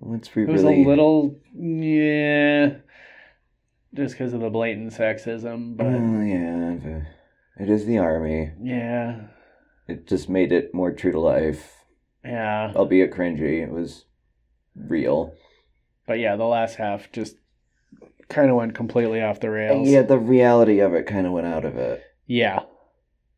once 0.00 0.34
we 0.34 0.42
It 0.42 0.48
was 0.48 0.62
really 0.62 0.82
a 0.84 0.88
little, 0.88 1.36
yeah, 1.54 2.74
just 3.94 4.14
because 4.14 4.32
of 4.34 4.40
the 4.40 4.50
blatant 4.50 4.92
sexism, 4.92 5.76
but 5.76 5.86
Well, 5.86 6.22
yeah, 6.22 7.02
it 7.58 7.70
is 7.70 7.86
the 7.86 7.98
army. 7.98 8.50
yeah, 8.60 9.20
It 9.86 10.06
just 10.06 10.28
made 10.28 10.52
it 10.52 10.74
more 10.74 10.92
true 10.92 11.12
to 11.12 11.20
life, 11.20 11.84
yeah. 12.24 12.72
albeit 12.74 13.12
cringy. 13.12 13.62
It 13.62 13.70
was 13.70 14.04
real. 14.76 15.34
But 16.06 16.18
yeah, 16.18 16.36
the 16.36 16.44
last 16.44 16.76
half 16.76 17.10
just 17.12 17.36
kind 18.28 18.50
of 18.50 18.56
went 18.56 18.74
completely 18.74 19.22
off 19.22 19.40
the 19.40 19.50
rails. 19.50 19.88
Yeah, 19.88 20.02
the 20.02 20.18
reality 20.18 20.80
of 20.80 20.94
it 20.94 21.06
kind 21.06 21.26
of 21.26 21.32
went 21.32 21.46
out 21.46 21.64
of 21.64 21.76
it. 21.76 22.02
Yeah. 22.26 22.60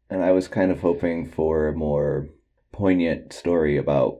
And 0.08 0.22
I 0.24 0.32
was 0.32 0.48
kind 0.48 0.70
of 0.72 0.80
hoping 0.80 1.30
for 1.30 1.68
a 1.68 1.72
more 1.76 2.28
poignant 2.72 3.32
story 3.32 3.76
about 3.76 4.18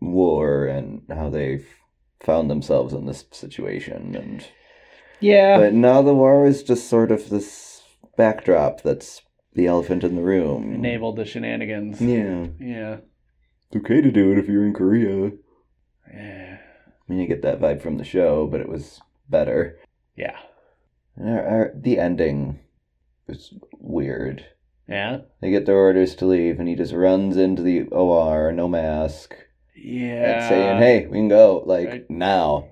war 0.00 0.66
and 0.66 1.02
how 1.12 1.28
they've 1.30 1.66
found 2.20 2.48
themselves 2.50 2.92
in 2.94 3.06
this 3.06 3.24
situation. 3.32 4.14
And 4.14 4.46
Yeah. 5.20 5.58
but 5.58 5.72
now 5.74 6.02
the 6.02 6.14
war 6.14 6.46
is 6.46 6.62
just 6.62 6.88
sort 6.88 7.10
of 7.10 7.28
this 7.30 7.82
backdrop 8.16 8.82
that's 8.82 9.22
the 9.54 9.66
elephant 9.66 10.04
in 10.04 10.14
the 10.14 10.22
room. 10.22 10.72
enabled 10.72 11.16
the 11.16 11.24
shenanigans. 11.24 12.00
Yeah, 12.00 12.46
Yeah. 12.60 12.96
it's 13.66 13.76
okay 13.76 14.00
to 14.00 14.10
do 14.10 14.30
it 14.32 14.38
if 14.38 14.48
you're 14.48 14.64
in 14.66 14.72
Korea. 14.74 15.32
Yeah. 16.12 16.58
I 16.58 17.12
mean, 17.12 17.18
you 17.20 17.26
get 17.26 17.42
that 17.42 17.60
vibe 17.60 17.82
from 17.82 17.98
the 17.98 18.04
show, 18.04 18.46
but 18.46 18.60
it 18.60 18.68
was 18.68 19.00
better. 19.28 19.78
Yeah. 20.16 20.36
Our, 21.20 21.72
the 21.74 21.98
ending 21.98 22.60
was 23.26 23.54
weird. 23.78 24.46
Yeah. 24.88 25.18
They 25.40 25.50
get 25.50 25.66
their 25.66 25.76
orders 25.76 26.14
to 26.16 26.26
leave, 26.26 26.58
and 26.58 26.68
he 26.68 26.74
just 26.74 26.92
runs 26.92 27.36
into 27.36 27.62
the 27.62 27.82
OR, 27.88 28.52
no 28.52 28.68
mask, 28.68 29.34
Yeah. 29.76 30.48
saying, 30.48 30.78
"Hey, 30.78 31.06
we 31.06 31.18
can 31.18 31.28
go 31.28 31.62
like 31.66 31.88
Right. 31.88 32.10
now. 32.10 32.68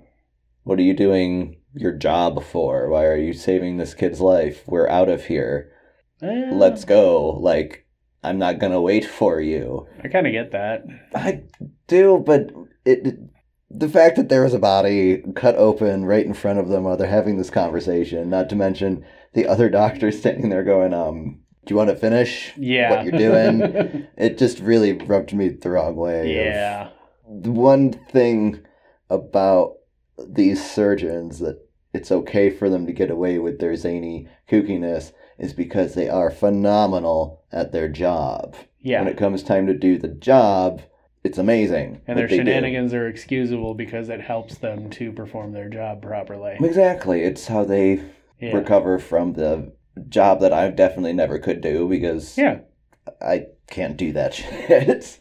What 0.64 0.78
are 0.78 0.82
you 0.82 0.94
doing 0.94 1.56
your 1.74 1.92
job 1.92 2.42
for? 2.42 2.88
Why 2.90 3.06
are 3.06 3.16
you 3.16 3.32
saving 3.32 3.76
this 3.76 3.94
kid's 3.94 4.20
life? 4.20 4.64
We're 4.66 4.88
out 4.88 5.08
of 5.08 5.26
here. 5.26 5.72
Eh, 6.22 6.50
Let's 6.52 6.84
go. 6.84 7.30
Like 7.30 7.86
I'm 8.22 8.38
not 8.38 8.58
gonna 8.58 8.82
wait 8.82 9.04
for 9.04 9.40
you." 9.40 9.86
I 10.02 10.08
kind 10.08 10.26
of 10.26 10.32
get 10.32 10.50
that. 10.52 10.84
I 11.14 11.42
do, 11.86 12.22
but 12.24 12.50
it. 12.84 13.16
The 13.72 13.88
fact 13.88 14.16
that 14.16 14.28
there 14.28 14.42
was 14.42 14.54
a 14.54 14.58
body 14.58 15.22
cut 15.36 15.54
open 15.56 16.04
right 16.04 16.26
in 16.26 16.34
front 16.34 16.58
of 16.58 16.68
them 16.68 16.84
while 16.84 16.96
they're 16.96 17.06
having 17.08 17.36
this 17.38 17.50
conversation, 17.50 18.28
not 18.28 18.48
to 18.50 18.56
mention 18.56 19.04
the 19.34 19.46
other 19.46 19.68
doctor 19.80 20.10
standing 20.10 20.48
there 20.50 20.64
going, 20.64 20.92
um, 20.92 21.40
do 21.64 21.72
you 21.72 21.76
want 21.76 21.90
to 21.90 21.96
finish 21.96 22.52
Yeah. 22.56 22.90
what 22.90 23.04
you're 23.04 23.18
doing? 23.18 24.06
It 24.16 24.38
just 24.38 24.58
really 24.58 24.92
rubbed 24.92 25.32
me 25.32 25.48
the 25.50 25.70
wrong 25.70 25.94
way. 25.96 26.34
yeah. 26.34 26.88
the 27.28 27.50
one 27.52 27.92
thing 28.10 28.60
about 29.08 29.74
these 30.28 30.68
surgeons 30.68 31.38
that 31.38 31.58
it's 31.94 32.10
okay 32.12 32.50
for 32.50 32.68
them 32.68 32.86
to 32.86 32.92
get 32.92 33.10
away 33.10 33.38
with 33.38 33.58
their 33.60 33.76
zany 33.76 34.28
kookiness 34.48 35.12
is 35.38 35.52
because 35.52 35.94
they 35.94 36.08
are 36.08 36.30
phenomenal 36.30 37.42
at 37.52 37.72
their 37.72 37.88
job. 37.88 38.56
Yeah. 38.80 39.00
When 39.02 39.08
it 39.12 39.16
comes 39.18 39.42
time 39.42 39.66
to 39.66 39.74
do 39.74 39.98
the 39.98 40.08
job, 40.08 40.82
it's 41.22 41.38
amazing. 41.38 42.00
and 42.06 42.18
their 42.18 42.28
shenanigans 42.28 42.94
are 42.94 43.06
excusable 43.06 43.74
because 43.74 44.08
it 44.08 44.20
helps 44.20 44.58
them 44.58 44.88
to 44.90 45.12
perform 45.12 45.52
their 45.52 45.68
job 45.68 46.00
properly. 46.02 46.56
Exactly. 46.60 47.22
It's 47.22 47.46
how 47.48 47.64
they 47.64 48.00
Yeah. 48.40 48.56
recover 48.56 48.98
from 48.98 49.34
the 49.34 49.72
job 50.08 50.40
that 50.40 50.52
I 50.52 50.70
definitely 50.70 51.12
never 51.12 51.38
could 51.38 51.60
do 51.60 51.88
because 51.88 52.38
Yeah. 52.38 52.60
I 53.20 53.46
can't 53.66 53.96
do 53.96 54.12
that 54.12 54.34
shit. 54.34 55.18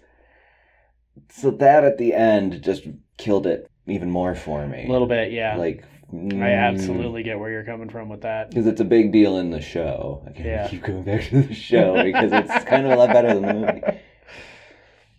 so 1.29 1.51
that 1.51 1.83
at 1.83 1.97
the 1.97 2.13
end 2.13 2.62
just 2.62 2.88
killed 3.17 3.45
it 3.45 3.69
even 3.88 4.09
more 4.09 4.35
for 4.35 4.65
me. 4.67 4.85
A 4.88 4.91
little 4.91 5.07
bit. 5.07 5.31
Yeah. 5.31 5.57
Like 5.57 5.83
I 6.12 6.15
mm. 6.15 6.57
absolutely 6.57 7.23
get 7.23 7.39
where 7.39 7.51
you're 7.51 7.63
coming 7.65 7.89
from 7.89 8.09
with 8.09 8.21
that. 8.21 8.49
because 8.49 8.67
it's 8.67 8.81
a 8.81 8.85
big 8.85 9.12
deal 9.12 9.38
in 9.38 9.51
the 9.51 9.62
show. 9.62 10.23
I 10.25 10.31
can't 10.31 10.45
Yeah. 10.45 10.67
keep 10.69 10.83
going 10.83 11.03
back 11.03 11.23
to 11.29 11.41
the 11.41 11.53
show 11.53 12.01
because 12.03 12.31
it's 12.31 12.63
kind 12.65 12.85
of 12.85 12.93
a 12.93 12.95
lot 12.95 13.09
better 13.09 13.33
than 13.33 13.43
the 13.45 13.53
movie. 13.53 13.81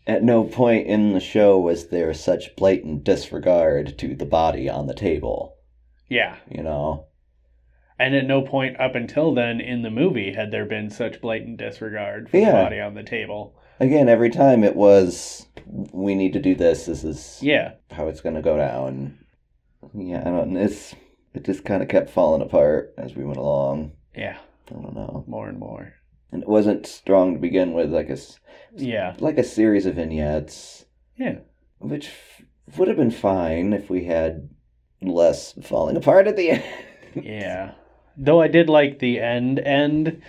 At 0.07 0.23
no 0.23 0.45
point 0.45 0.87
in 0.87 1.13
the 1.13 1.21
show 1.21 1.59
was 1.59 1.89
there 1.89 2.13
such 2.15 2.57
blatant 2.57 3.05
disregard 3.05 3.99
to 3.99 4.15
the 4.15 4.27
body 4.27 4.69
on 4.69 4.87
the 4.87 4.95
table. 4.95 5.57
Yeah. 6.09 6.37
You 6.51 6.63
know, 6.63 7.07
And 7.99 8.15
at 8.15 8.25
no 8.27 8.41
point 8.43 8.81
up 8.81 8.95
until 8.95 9.35
then 9.35 9.61
in 9.61 9.83
the 9.83 9.91
movie 9.91 10.33
had 10.33 10.51
there 10.51 10.65
been 10.65 10.89
such 10.91 11.21
blatant 11.21 11.59
disregard 11.59 12.31
for 12.31 12.39
Yeah. 12.39 12.47
the 12.47 12.53
body 12.65 12.81
on 12.81 12.95
the 12.95 13.03
table. 13.03 13.55
again, 13.79 14.09
every 14.09 14.31
time 14.31 14.65
it 14.65 14.75
was, 14.77 15.47
we 15.93 16.15
need 16.15 16.33
to 16.33 16.41
do 16.41 16.55
this. 16.55 16.87
This 16.87 17.05
is 17.05 17.39
Yeah. 17.43 17.73
how 17.91 18.09
it's 18.09 18.21
gonna 18.23 18.43
go 18.43 18.57
down. 18.57 19.19
Yeah, 19.95 20.21
I 20.21 20.25
don't. 20.31 20.57
It's 20.57 20.95
it 21.35 21.45
just 21.45 21.65
kind 21.65 21.83
of 21.83 21.89
kept 21.89 22.11
falling 22.11 22.43
apart 22.43 22.93
as 22.99 23.15
we 23.15 23.25
went 23.25 23.39
along. 23.39 23.93
Yeah. 24.17 24.39
I 24.69 24.73
don't 24.75 24.95
know, 24.95 25.25
More 25.27 25.49
and 25.49 25.59
more. 25.59 25.93
And 26.33 26.43
it 26.43 26.49
wasn't 26.49 26.87
strong 26.87 27.35
to 27.35 27.41
begin 27.41 27.73
with. 27.73 27.93
Like 27.93 28.11
a 28.11 28.19
Yeah. 28.75 29.15
like 29.21 29.39
a 29.39 29.45
series 29.45 29.87
of 29.87 29.95
vignettes, 29.97 30.85
Yeah. 31.17 31.39
which 31.79 32.07
f- 32.09 32.79
would 32.79 32.89
have 32.89 32.97
been 32.97 33.11
fine 33.11 33.73
if 33.73 33.91
we 33.91 34.05
had 34.05 34.49
less 35.03 35.53
falling 35.63 35.97
apart 35.97 36.27
at 36.27 36.37
the 36.37 36.51
end. 36.51 36.65
Yeah. 37.15 37.73
Though 38.17 38.41
I 38.41 38.49
did 38.49 38.69
like 38.69 38.99
the 38.99 39.19
end 39.21 39.59
end, 39.61 40.23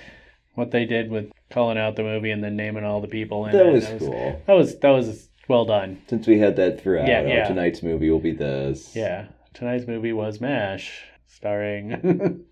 what 0.55 0.71
they 0.71 0.85
did 0.85 1.11
with 1.11 1.31
calling 1.49 1.77
out 1.77 1.95
the 1.95 2.03
movie 2.03 2.31
and 2.31 2.43
then 2.43 2.55
naming 2.55 2.83
all 2.85 3.01
the 3.01 3.07
people 3.07 3.45
in 3.45 3.51
that 3.51 3.65
it. 3.65 3.71
was 3.73 3.87
That 3.89 3.99
cool. 3.99 4.41
That 4.47 4.53
was 4.53 4.79
that 4.79 4.89
was 4.89 5.29
well 5.49 5.65
done. 5.65 6.01
Since 6.07 6.27
we 6.27 6.39
had 6.39 6.55
that 6.55 6.79
throughout, 6.79 7.07
Yeah, 7.07 7.21
yeah. 7.27 7.47
tonight's 7.47 7.83
movie 7.83 8.09
will 8.09 8.19
be 8.19 8.31
this. 8.31 8.95
Yeah. 8.95 9.25
Tonight's 9.53 9.85
movie 9.87 10.13
was 10.13 10.39
MASH, 10.39 11.03
starring 11.27 12.45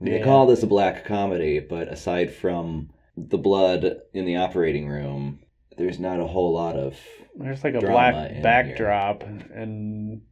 They 0.00 0.18
Yeah. 0.18 0.24
call 0.24 0.46
this 0.46 0.62
a 0.62 0.66
black 0.66 1.04
comedy, 1.04 1.58
but 1.60 1.88
aside 1.88 2.32
from 2.32 2.90
the 3.16 3.38
blood 3.38 4.00
in 4.14 4.24
the 4.26 4.36
operating 4.36 4.88
room, 4.88 5.40
there's 5.76 5.98
not 5.98 6.20
a 6.20 6.26
whole 6.26 6.52
lot 6.52 6.76
of. 6.76 6.96
There's 7.36 7.64
like 7.64 7.74
a 7.74 7.80
black 7.80 8.42
backdrop 8.42 9.22
and 9.22 10.22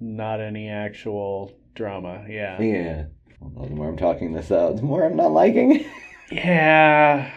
not 0.00 0.40
any 0.40 0.68
actual 0.68 1.52
drama. 1.74 2.24
Yeah. 2.28 2.60
Yeah. 2.60 3.04
Well, 3.40 3.66
the 3.68 3.74
more 3.74 3.88
I'm 3.88 3.96
talking 3.96 4.32
this 4.32 4.50
out, 4.50 4.76
the 4.76 4.82
more 4.82 5.04
I'm 5.04 5.16
not 5.16 5.32
liking. 5.32 5.84
Yeah. 6.30 7.30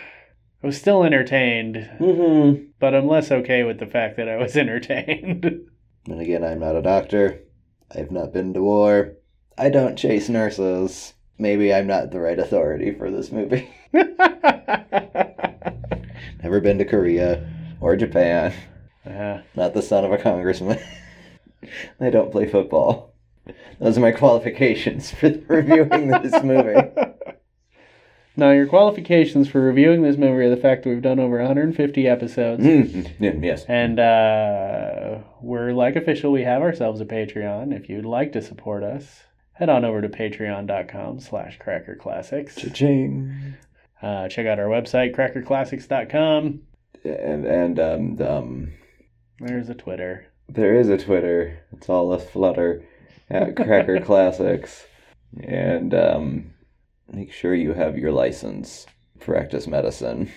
I 0.62 0.68
was 0.68 0.78
still 0.78 1.06
entertained, 1.06 1.90
mm-hmm. 1.98 2.66
but 2.78 2.94
I'm 2.94 3.08
less 3.08 3.32
okay 3.32 3.64
with 3.64 3.80
the 3.80 3.86
fact 3.86 4.18
that 4.18 4.28
I 4.28 4.36
was 4.36 4.58
entertained. 4.58 5.46
And 6.08 6.20
again, 6.22 6.44
I'm 6.44 6.60
not 6.60 6.76
a 6.76 6.82
doctor. 6.82 7.40
I've 7.96 8.12
not 8.12 8.34
been 8.34 8.54
to 8.54 8.62
war. 8.62 9.14
I 9.58 9.70
don't 9.70 9.96
chase 9.98 10.28
nurses. 10.28 11.14
Maybe 11.38 11.74
I'm 11.74 11.88
not 11.88 12.12
the 12.12 12.20
right 12.20 12.38
authority 12.38 12.94
for 12.94 13.10
this 13.10 13.32
movie. 13.32 13.70
Never 16.44 16.60
been 16.62 16.78
to 16.80 16.86
Korea 16.86 17.48
or 17.80 17.96
Japan. 17.96 18.54
Uh, 19.06 19.42
Not 19.56 19.74
the 19.74 19.82
son 19.82 20.06
of 20.06 20.12
a 20.12 20.18
congressman. 20.18 20.80
I 22.00 22.10
don't 22.10 22.32
play 22.32 22.48
football. 22.48 23.14
Those 23.80 23.98
are 23.98 24.02
my 24.02 24.12
qualifications 24.12 25.12
for 25.12 25.30
reviewing 25.48 26.10
this 26.10 26.44
movie. 26.44 26.80
now, 28.36 28.52
your 28.52 28.68
qualifications 28.68 29.48
for 29.50 29.62
reviewing 29.62 30.04
this 30.04 30.18
movie 30.18 30.44
are 30.46 30.50
the 30.50 30.58
fact 30.58 30.84
that 30.84 30.90
we've 30.90 31.02
done 31.02 31.20
over 31.20 31.38
150 31.38 32.08
episodes. 32.08 32.64
Mm, 32.64 33.12
yeah, 33.20 33.34
yes. 33.42 33.66
And 33.68 34.00
uh, 34.00 35.20
we're 35.42 35.74
like 35.74 35.96
official. 35.96 36.32
We 36.32 36.44
have 36.44 36.62
ourselves 36.62 37.02
a 37.02 37.06
Patreon. 37.06 37.76
If 37.76 37.90
you'd 37.90 38.06
like 38.06 38.32
to 38.34 38.42
support 38.42 38.84
us, 38.84 39.24
head 39.54 39.70
on 39.70 39.86
over 39.86 40.02
to 40.02 40.10
patreon.com 40.10 41.20
slash 41.20 41.60
crackerclassics. 41.60 42.58
Cha-ching. 42.58 43.56
Uh, 44.02 44.28
check 44.28 44.48
out 44.48 44.60
our 44.60 44.66
website, 44.68 45.16
crackerclassics.com. 45.16 46.62
And 47.04 47.46
and 47.46 47.80
um 47.80 48.22
um 48.22 48.74
There's 49.40 49.70
a 49.70 49.74
Twitter. 49.76 50.26
there 50.50 50.76
is 50.80 50.90
a 50.90 50.98
Twitter. 50.98 51.60
It's 51.72 51.90
all 51.90 52.14
a 52.14 52.20
flutter 52.20 52.84
at 53.30 53.56
Cracker 53.56 54.00
Classics. 54.00 54.86
And 55.44 55.94
um 55.94 56.54
make 57.12 57.32
sure 57.32 57.54
you 57.56 57.74
have 57.74 57.98
your 57.98 58.12
license. 58.12 58.86
Practice 59.20 59.68
medicine. 59.68 60.32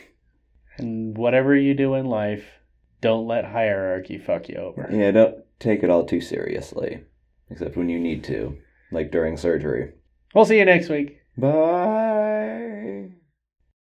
And 0.78 1.16
whatever 1.16 1.54
you 1.56 1.74
do 1.74 1.94
in 1.94 2.06
life, 2.06 2.44
don't 3.00 3.26
let 3.26 3.44
hierarchy 3.44 4.18
fuck 4.18 4.48
you 4.48 4.56
over. 4.56 4.88
Yeah, 4.90 5.10
don't 5.12 5.36
take 5.60 5.82
it 5.82 5.90
all 5.90 6.04
too 6.04 6.20
seriously. 6.20 7.02
Except 7.50 7.76
when 7.76 7.88
you 7.88 7.98
need 8.00 8.24
to. 8.24 8.56
Like 8.94 9.10
during 9.10 9.36
surgery. 9.36 9.92
We'll 10.34 10.44
see 10.44 10.58
you 10.58 10.64
next 10.64 10.88
week. 10.88 11.18
Bye. 11.36 13.10